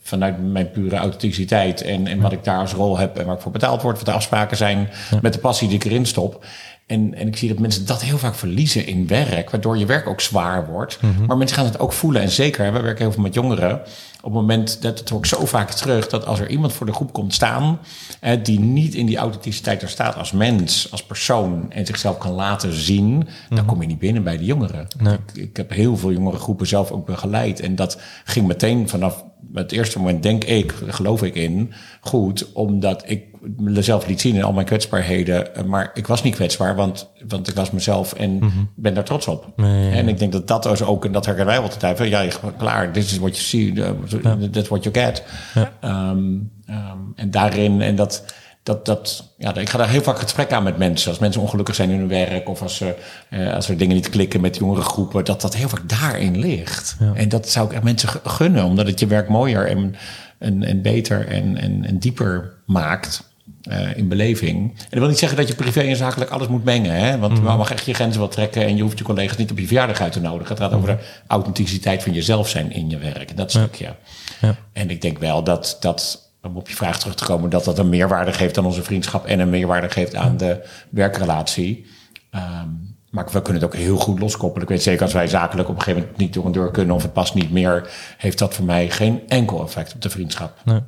vanuit 0.00 0.52
mijn 0.52 0.70
pure 0.70 0.96
authenticiteit 0.96 1.82
en, 1.82 2.06
en 2.06 2.20
wat 2.20 2.32
ik 2.32 2.44
daar 2.44 2.58
als 2.58 2.72
rol 2.72 2.98
heb 2.98 3.18
en 3.18 3.26
waar 3.26 3.34
ik 3.34 3.40
voor 3.40 3.52
betaald 3.52 3.82
word, 3.82 3.96
wat 3.96 4.06
de 4.06 4.12
afspraken 4.12 4.56
zijn, 4.56 4.88
met 5.22 5.32
de 5.32 5.38
passie 5.38 5.68
die 5.68 5.76
ik 5.76 5.84
erin 5.84 6.06
stop. 6.06 6.44
En, 6.92 7.14
en 7.14 7.26
ik 7.26 7.36
zie 7.36 7.48
dat 7.48 7.58
mensen 7.58 7.86
dat 7.86 8.02
heel 8.02 8.18
vaak 8.18 8.34
verliezen 8.34 8.86
in 8.86 9.06
werk, 9.06 9.50
waardoor 9.50 9.78
je 9.78 9.86
werk 9.86 10.08
ook 10.08 10.20
zwaar 10.20 10.66
wordt. 10.66 10.98
Mm-hmm. 11.00 11.26
Maar 11.26 11.36
mensen 11.36 11.56
gaan 11.56 11.66
het 11.66 11.78
ook 11.78 11.92
voelen. 11.92 12.22
En 12.22 12.30
zeker, 12.30 12.72
we 12.72 12.80
werken 12.80 13.04
heel 13.04 13.12
veel 13.12 13.22
met 13.22 13.34
jongeren. 13.34 13.80
Op 14.16 14.32
het 14.32 14.32
moment, 14.32 14.82
dat 14.82 14.98
het 14.98 15.08
hoor 15.08 15.18
ik 15.18 15.26
zo 15.26 15.46
vaak 15.46 15.70
terug, 15.70 16.08
dat 16.08 16.26
als 16.26 16.40
er 16.40 16.48
iemand 16.48 16.72
voor 16.72 16.86
de 16.86 16.92
groep 16.92 17.12
komt 17.12 17.34
staan, 17.34 17.78
eh, 18.20 18.38
die 18.42 18.60
niet 18.60 18.94
in 18.94 19.06
die 19.06 19.16
authenticiteit 19.16 19.82
er 19.82 19.88
staat 19.88 20.16
als 20.16 20.32
mens, 20.32 20.88
als 20.90 21.04
persoon 21.04 21.70
en 21.70 21.86
zichzelf 21.86 22.18
kan 22.18 22.32
laten 22.32 22.72
zien, 22.72 23.28
dan 23.48 23.64
kom 23.64 23.80
je 23.80 23.86
niet 23.86 23.98
binnen 23.98 24.22
bij 24.22 24.36
de 24.36 24.44
jongeren. 24.44 24.86
Nee. 24.98 25.14
Ik, 25.14 25.42
ik, 25.42 25.56
heb 25.56 25.70
heel 25.70 25.96
veel 25.96 26.12
jongere 26.12 26.38
groepen 26.38 26.66
zelf 26.66 26.90
ook 26.90 27.06
begeleid. 27.06 27.60
En 27.60 27.74
dat 27.74 27.98
ging 28.24 28.46
meteen 28.46 28.88
vanaf 28.88 29.24
het 29.54 29.72
eerste 29.72 29.98
moment, 29.98 30.22
denk 30.22 30.44
ik, 30.44 30.74
geloof 30.86 31.22
ik 31.22 31.34
in, 31.34 31.72
goed, 32.00 32.52
omdat 32.52 33.02
ik 33.06 33.24
mezelf 33.56 34.06
liet 34.06 34.20
zien 34.20 34.34
in 34.34 34.42
al 34.42 34.52
mijn 34.52 34.66
kwetsbaarheden. 34.66 35.48
Maar 35.66 35.90
ik 35.94 36.06
was 36.06 36.22
niet 36.22 36.34
kwetsbaar, 36.34 36.76
want, 36.76 37.10
want 37.28 37.48
ik 37.48 37.54
was 37.54 37.70
mezelf 37.70 38.12
en 38.12 38.30
mm-hmm. 38.30 38.70
ben 38.74 38.94
daar 38.94 39.04
trots 39.04 39.28
op. 39.28 39.52
Nee. 39.56 39.90
En 39.90 40.08
ik 40.08 40.18
denk 40.18 40.32
dat 40.32 40.48
dat 40.48 40.62
dus 40.62 40.82
ook, 40.82 41.04
en 41.04 41.12
dat 41.12 41.26
herkennen 41.26 41.54
wij 41.54 41.62
altijd 41.62 41.92
even. 41.92 42.08
Ja, 42.08 42.26
klaar, 42.58 42.92
dit 42.92 43.04
is 43.04 43.18
what 43.18 43.36
you 43.36 43.42
see, 43.42 43.74
ja. 43.74 44.36
that's 44.50 44.68
what 44.68 44.84
you 44.84 44.94
get. 44.94 45.24
Ja. 45.54 46.10
Um, 46.10 46.50
um, 46.70 47.12
en 47.16 47.30
daarin, 47.30 47.80
en 47.80 47.94
dat, 47.94 48.24
dat, 48.62 48.86
dat, 48.86 49.32
ja, 49.38 49.54
ik 49.54 49.68
ga 49.68 49.78
daar 49.78 49.88
heel 49.88 50.02
vaak 50.02 50.18
gesprek 50.18 50.52
aan 50.52 50.62
met 50.62 50.78
mensen. 50.78 51.10
Als 51.10 51.18
mensen 51.18 51.40
ongelukkig 51.40 51.74
zijn 51.74 51.90
in 51.90 51.98
hun 51.98 52.08
werk 52.08 52.48
of 52.48 52.62
als, 52.62 52.82
uh, 53.30 53.54
als 53.54 53.68
er 53.68 53.76
dingen 53.76 53.94
niet 53.94 54.08
klikken 54.08 54.40
met 54.40 54.56
jongere 54.56 54.82
groepen, 54.82 55.24
dat 55.24 55.40
dat 55.40 55.56
heel 55.56 55.68
vaak 55.68 55.88
daarin 55.88 56.38
ligt. 56.38 56.96
Ja. 57.00 57.12
En 57.14 57.28
dat 57.28 57.48
zou 57.48 57.66
ik 57.66 57.72
echt 57.72 57.82
mensen 57.82 58.08
gunnen, 58.24 58.64
omdat 58.64 58.86
het 58.86 59.00
je 59.00 59.06
werk 59.06 59.28
mooier 59.28 59.66
en, 59.66 59.94
en, 60.38 60.62
en 60.64 60.82
beter 60.82 61.28
en, 61.28 61.56
en, 61.56 61.84
en 61.84 61.98
dieper 61.98 62.52
maakt. 62.66 63.30
Uh, 63.68 63.96
in 63.96 64.08
beleving. 64.08 64.56
En 64.56 64.86
dat 64.90 64.98
wil 64.98 65.08
niet 65.08 65.18
zeggen 65.18 65.38
dat 65.38 65.48
je 65.48 65.54
privé 65.54 65.80
en 65.80 65.96
zakelijk 65.96 66.30
alles 66.30 66.48
moet 66.48 66.64
mengen. 66.64 66.94
Hè? 66.94 67.18
Want 67.18 67.32
mm-hmm. 67.32 67.50
je 67.50 67.56
mag 67.56 67.70
echt 67.70 67.86
je 67.86 67.94
grenzen 67.94 68.20
wel 68.20 68.28
trekken 68.28 68.62
en 68.66 68.76
je 68.76 68.82
hoeft 68.82 68.98
je 68.98 69.04
collega's 69.04 69.36
niet 69.36 69.50
op 69.50 69.58
je 69.58 69.66
verjaardag 69.66 70.00
uit 70.00 70.12
te 70.12 70.20
nodigen. 70.20 70.48
Het 70.48 70.58
gaat 70.58 70.70
mm-hmm. 70.70 70.90
over 70.90 70.96
de 70.96 71.04
authenticiteit 71.26 72.02
van 72.02 72.12
jezelf 72.12 72.48
zijn 72.48 72.72
in 72.72 72.90
je 72.90 72.98
werk. 72.98 73.36
Dat 73.36 73.50
stukje. 73.50 73.84
Ja. 73.84 73.96
Ja. 74.40 74.56
En 74.72 74.90
ik 74.90 75.00
denk 75.00 75.18
wel 75.18 75.44
dat 75.44 75.76
dat, 75.80 76.31
om 76.42 76.56
op 76.56 76.68
je 76.68 76.74
vraag 76.74 76.98
terug 76.98 77.14
te 77.14 77.24
komen, 77.24 77.50
dat 77.50 77.64
dat 77.64 77.78
een 77.78 77.88
meerwaarde 77.88 78.32
geeft 78.32 78.58
aan 78.58 78.66
onze 78.66 78.82
vriendschap 78.82 79.26
en 79.26 79.40
een 79.40 79.50
meerwaarde 79.50 79.90
geeft 79.90 80.14
aan 80.14 80.36
de 80.36 80.66
werkrelatie. 80.90 81.86
Um, 82.34 82.96
maar 83.10 83.24
we 83.32 83.42
kunnen 83.42 83.62
het 83.62 83.72
ook 83.72 83.78
heel 83.78 83.96
goed 83.96 84.18
loskoppelen. 84.18 84.62
Ik 84.62 84.68
weet 84.68 84.82
zeker 84.82 85.02
als 85.02 85.12
wij 85.12 85.28
zakelijk 85.28 85.68
op 85.68 85.74
een 85.74 85.82
gegeven 85.82 86.02
moment 86.02 86.20
niet 86.20 86.34
door 86.34 86.44
een 86.44 86.52
deur 86.52 86.70
kunnen 86.70 86.94
of 86.94 87.02
het 87.02 87.12
past 87.12 87.34
niet 87.34 87.50
meer, 87.50 87.90
heeft 88.18 88.38
dat 88.38 88.54
voor 88.54 88.64
mij 88.64 88.90
geen 88.90 89.22
enkel 89.28 89.62
effect 89.62 89.94
op 89.94 90.02
de 90.02 90.10
vriendschap. 90.10 90.58
Nee. 90.64 90.80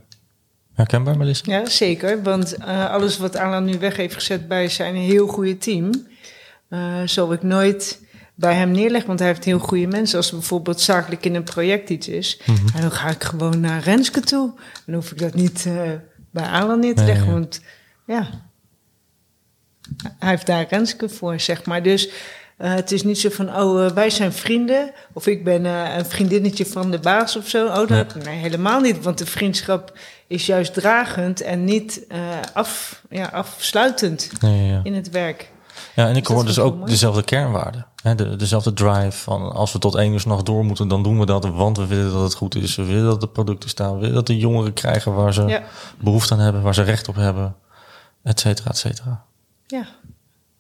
Herkenbaar, 0.74 1.16
Melissa? 1.16 1.52
Ja, 1.52 1.68
zeker. 1.68 2.22
Want 2.22 2.58
uh, 2.58 2.90
alles 2.90 3.18
wat 3.18 3.36
Alan 3.36 3.64
nu 3.64 3.78
weg 3.78 3.96
heeft 3.96 4.14
gezet 4.14 4.48
bij 4.48 4.68
zijn 4.68 4.94
heel 4.94 5.26
goede 5.26 5.58
team, 5.58 5.90
uh, 6.68 6.94
zal 7.04 7.32
ik 7.32 7.42
nooit 7.42 8.00
bij 8.35 8.55
hem 8.55 8.70
neerleggen. 8.70 9.07
Want 9.07 9.18
hij 9.18 9.29
heeft 9.29 9.44
heel 9.44 9.59
goede 9.59 9.87
mensen. 9.87 10.16
Als 10.16 10.31
er 10.31 10.37
bijvoorbeeld 10.37 10.81
zakelijk 10.81 11.25
in 11.25 11.35
een 11.35 11.44
project 11.44 11.90
iets 11.90 12.09
is, 12.09 12.40
mm-hmm. 12.47 12.66
en 12.75 12.81
dan 12.81 12.92
ga 12.92 13.09
ik 13.09 13.25
gewoon 13.25 13.61
naar 13.61 13.83
Renske 13.83 14.20
toe. 14.20 14.53
Dan 14.87 14.94
hoef 14.94 15.11
ik 15.11 15.18
dat 15.18 15.35
niet 15.35 15.64
uh, 15.68 15.81
bij 16.31 16.47
Alan 16.47 16.81
neer 16.81 16.94
te 16.94 17.03
nee, 17.03 17.12
leggen. 17.12 17.27
Ja. 17.27 17.33
Want 17.33 17.61
ja, 18.07 18.29
hij 20.18 20.29
heeft 20.29 20.47
daar 20.47 20.66
Renske 20.70 21.09
voor, 21.09 21.40
zeg 21.40 21.64
maar. 21.64 21.83
Dus 21.83 22.09
uh, 22.09 22.75
het 22.75 22.92
is 22.92 23.03
niet 23.03 23.18
zo 23.18 23.29
van, 23.31 23.57
oh, 23.57 23.85
uh, 23.85 23.90
wij 23.90 24.11
zijn 24.11 24.33
vrienden. 24.33 24.92
Of 25.12 25.27
ik 25.27 25.44
ben 25.44 25.64
een 25.64 26.07
vriendinnetje 26.07 26.66
van 26.66 26.90
de 26.90 26.99
baas 26.99 27.37
of 27.37 27.49
zo. 27.49 27.66
Oh, 27.66 27.88
dat, 27.88 28.14
nee. 28.14 28.25
nee, 28.25 28.38
helemaal 28.38 28.81
niet. 28.81 29.03
Want 29.03 29.18
de 29.18 29.27
vriendschap 29.27 29.99
is 30.27 30.47
juist 30.47 30.75
dragend 30.75 31.40
en 31.40 31.64
niet 31.64 32.07
af, 32.53 33.03
ja, 33.11 33.27
afsluitend 33.27 34.31
nee, 34.40 34.66
ja. 34.66 34.81
in 34.83 34.94
het 34.94 35.11
werk. 35.11 35.51
Ja, 35.94 36.09
en 36.09 36.16
ik 36.16 36.27
hoor 36.27 36.44
dus 36.44 36.59
ook 36.59 36.77
mooi. 36.77 36.90
dezelfde 36.90 37.25
kernwaarden. 37.25 37.87
De, 38.12 38.36
dezelfde 38.36 38.72
drive 38.72 39.18
van 39.18 39.52
als 39.52 39.72
we 39.72 39.78
tot 39.78 39.94
één 39.94 40.12
uur 40.12 40.20
s'nachts 40.20 40.44
door 40.44 40.64
moeten, 40.64 40.88
dan 40.88 41.02
doen 41.02 41.18
we 41.18 41.26
dat. 41.26 41.46
Want 41.46 41.76
we 41.76 41.86
willen 41.86 42.12
dat 42.12 42.22
het 42.22 42.34
goed 42.34 42.54
is. 42.54 42.74
We 42.74 42.84
willen 42.84 43.04
dat 43.04 43.20
de 43.20 43.28
producten 43.28 43.68
staan. 43.68 43.92
We 43.92 43.98
willen 43.98 44.14
dat 44.14 44.26
de 44.26 44.38
jongeren 44.38 44.72
krijgen 44.72 45.14
waar 45.14 45.34
ze 45.34 45.42
ja. 45.42 45.62
behoefte 45.98 46.34
aan 46.34 46.40
hebben, 46.40 46.62
waar 46.62 46.74
ze 46.74 46.82
recht 46.82 47.08
op 47.08 47.14
hebben. 47.14 47.56
Et 48.22 48.40
cetera, 48.40 48.70
et 48.70 48.78
cetera. 48.78 49.24
Ja, 49.66 49.86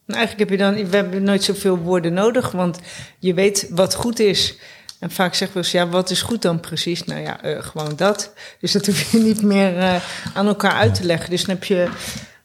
en 0.06 0.14
eigenlijk 0.14 0.38
heb 0.38 0.58
je 0.58 0.64
dan, 0.64 0.90
we 0.90 0.96
hebben 0.96 1.22
nooit 1.22 1.42
zoveel 1.42 1.76
woorden 1.76 2.12
nodig, 2.12 2.50
want 2.50 2.78
je 3.18 3.34
weet 3.34 3.66
wat 3.70 3.94
goed 3.94 4.18
is. 4.18 4.56
En 4.98 5.10
vaak 5.10 5.34
zeggen 5.34 5.56
we 5.56 5.62
eens, 5.62 5.72
ja, 5.72 5.88
wat 5.88 6.10
is 6.10 6.22
goed 6.22 6.42
dan 6.42 6.60
precies? 6.60 7.04
Nou 7.04 7.20
ja, 7.20 7.42
eh, 7.42 7.62
gewoon 7.62 7.92
dat. 7.96 8.32
Dus 8.60 8.72
dat 8.72 8.86
hoef 8.86 9.12
je 9.12 9.18
niet 9.18 9.42
meer 9.42 9.78
eh, 9.78 9.94
aan 10.34 10.46
elkaar 10.46 10.72
uit 10.72 10.94
te 10.94 11.04
leggen. 11.04 11.30
Dus 11.30 11.44
dan 11.44 11.54
heb 11.54 11.64
je 11.64 11.88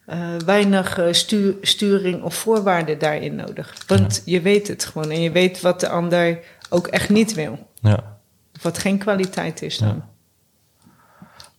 eh, 0.09 0.35
weinig 0.45 0.97
eh, 0.97 1.13
stuur, 1.13 1.55
sturing 1.61 2.23
of 2.23 2.35
voorwaarden 2.35 2.99
daarin 2.99 3.35
nodig. 3.35 3.75
Want 3.87 4.21
je 4.25 4.41
weet 4.41 4.67
het 4.67 4.85
gewoon 4.85 5.11
en 5.11 5.21
je 5.21 5.31
weet 5.31 5.61
wat 5.61 5.79
de 5.79 5.89
ander 5.89 6.39
ook 6.69 6.87
echt 6.87 7.09
niet 7.09 7.33
wil. 7.33 7.67
Ja. 7.81 8.17
Of 8.55 8.63
wat 8.63 8.77
geen 8.77 8.97
kwaliteit 8.97 9.61
is 9.61 9.77
dan. 9.77 10.03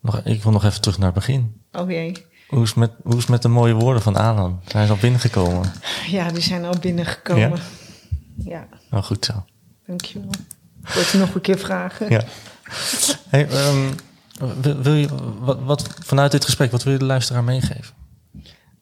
Nog, 0.00 0.20
ik 0.24 0.42
wil 0.42 0.52
nog 0.52 0.64
even 0.64 0.80
terug 0.80 0.98
naar 0.98 1.06
het 1.06 1.14
begin. 1.14 1.60
Oh 1.72 1.90
jee. 1.90 2.26
Hoe 2.48 2.62
is, 2.62 2.68
het 2.68 2.78
met, 2.78 2.90
hoe 3.02 3.12
is 3.12 3.20
het 3.20 3.28
met 3.28 3.42
de 3.42 3.48
mooie 3.48 3.74
woorden 3.74 4.02
van 4.02 4.16
Alan? 4.16 4.60
Zijn 4.66 4.86
ze 4.86 4.92
al 4.92 4.98
binnengekomen? 4.98 5.72
Ja, 6.06 6.30
die 6.30 6.42
zijn 6.42 6.64
al 6.64 6.78
binnengekomen. 6.80 7.60
Ja, 8.44 8.66
Nou, 8.90 9.02
goed 9.04 9.24
zo. 9.24 9.44
dankjewel. 9.86 10.30
Wordt 10.94 11.14
nog 11.14 11.34
een 11.34 11.40
keer 11.40 11.58
vragen? 11.58 12.10
Ja. 12.10 12.22
Hey, 13.28 13.48
ehm, 13.48 13.90
wil, 14.60 14.82
wil 14.82 14.94
je, 14.94 15.08
wat, 15.38 15.58
wat, 15.62 15.94
vanuit 16.04 16.30
dit 16.30 16.44
gesprek, 16.44 16.70
wat 16.70 16.82
wil 16.82 16.92
je 16.92 16.98
de 16.98 17.04
luisteraar 17.04 17.44
meegeven? 17.44 17.94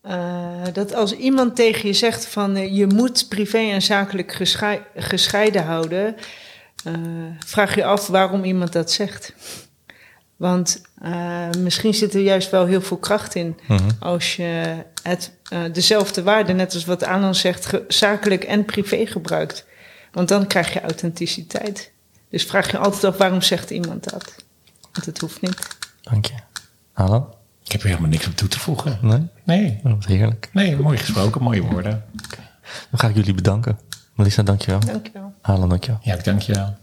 Eh, 0.09 0.63
dat 0.73 0.95
als 0.95 1.13
iemand 1.17 1.57
tegen 1.57 1.89
je 1.89 1.95
zegt 1.95 2.27
van 2.27 2.57
eh, 2.57 2.77
je 2.77 2.87
moet 2.87 3.29
privé 3.29 3.59
en 3.59 3.83
zakelijk 3.83 4.33
geschei- 4.33 4.83
gescheiden 4.97 5.65
houden, 5.65 6.17
eh, 6.85 6.95
vraag 7.47 7.75
je 7.75 7.85
af 7.85 8.07
waarom 8.07 8.45
iemand 8.45 8.73
dat 8.73 8.91
zegt. 8.93 9.33
Want 10.37 10.83
misschien 11.59 11.95
zit 11.95 12.15
er 12.15 12.21
juist 12.21 12.51
wel 12.51 12.67
heel 12.67 12.83
veel 12.83 12.97
kracht 12.97 13.35
in 13.35 13.59
Mhm. 13.69 13.89
als 14.01 14.37
je 14.37 14.75
het, 15.03 15.33
dezelfde 15.73 16.23
waarde, 16.23 16.53
net 16.53 16.75
als 16.75 16.85
wat 16.85 17.05
Alan 17.05 17.35
zegt, 17.35 17.71
zakelijk 17.89 18.45
en 18.45 18.65
privé 18.65 19.07
gebruikt. 19.07 19.65
Want 20.13 20.29
dan 20.29 20.47
krijg 20.47 20.73
je 20.73 20.81
authenticiteit. 20.81 21.91
Dus 22.31 22.45
vraag 22.45 22.71
je 22.71 22.79
altijd 22.79 23.05
af 23.05 23.17
waarom 23.17 23.43
zegt 23.43 23.71
iemand 23.71 24.11
dat. 24.11 24.35
Want 24.93 25.07
het 25.07 25.19
hoeft 25.19 25.41
niet. 25.41 25.57
Dank 26.03 26.27
je. 26.27 26.35
Alan? 26.95 27.35
Ik 27.69 27.75
heb 27.75 27.83
er 27.83 27.89
helemaal 27.89 28.11
niks 28.11 28.27
op 28.27 28.37
toe 28.37 28.49
te 28.49 28.59
voegen. 28.59 28.99
Nee? 29.03 29.27
Nee, 29.45 29.81
Oh, 29.85 29.93
wat 29.93 30.05
heerlijk. 30.05 30.51
nee, 30.53 30.77
mooi 30.77 30.99
gesproken, 30.99 31.43
mooie 31.43 31.63
woorden. 31.63 32.05
Dan 32.91 33.01
ga 33.01 33.09
ik 33.09 33.15
jullie 33.15 33.35
bedanken. 33.35 33.79
Melissa, 34.15 34.43
dankjewel. 34.43 34.81
Dankjewel. 34.81 35.33
Alan, 35.43 35.69
dankjewel. 35.69 36.01
Ja, 36.03 36.17
dank 36.17 36.41
je 36.41 36.55
wel. 36.55 36.77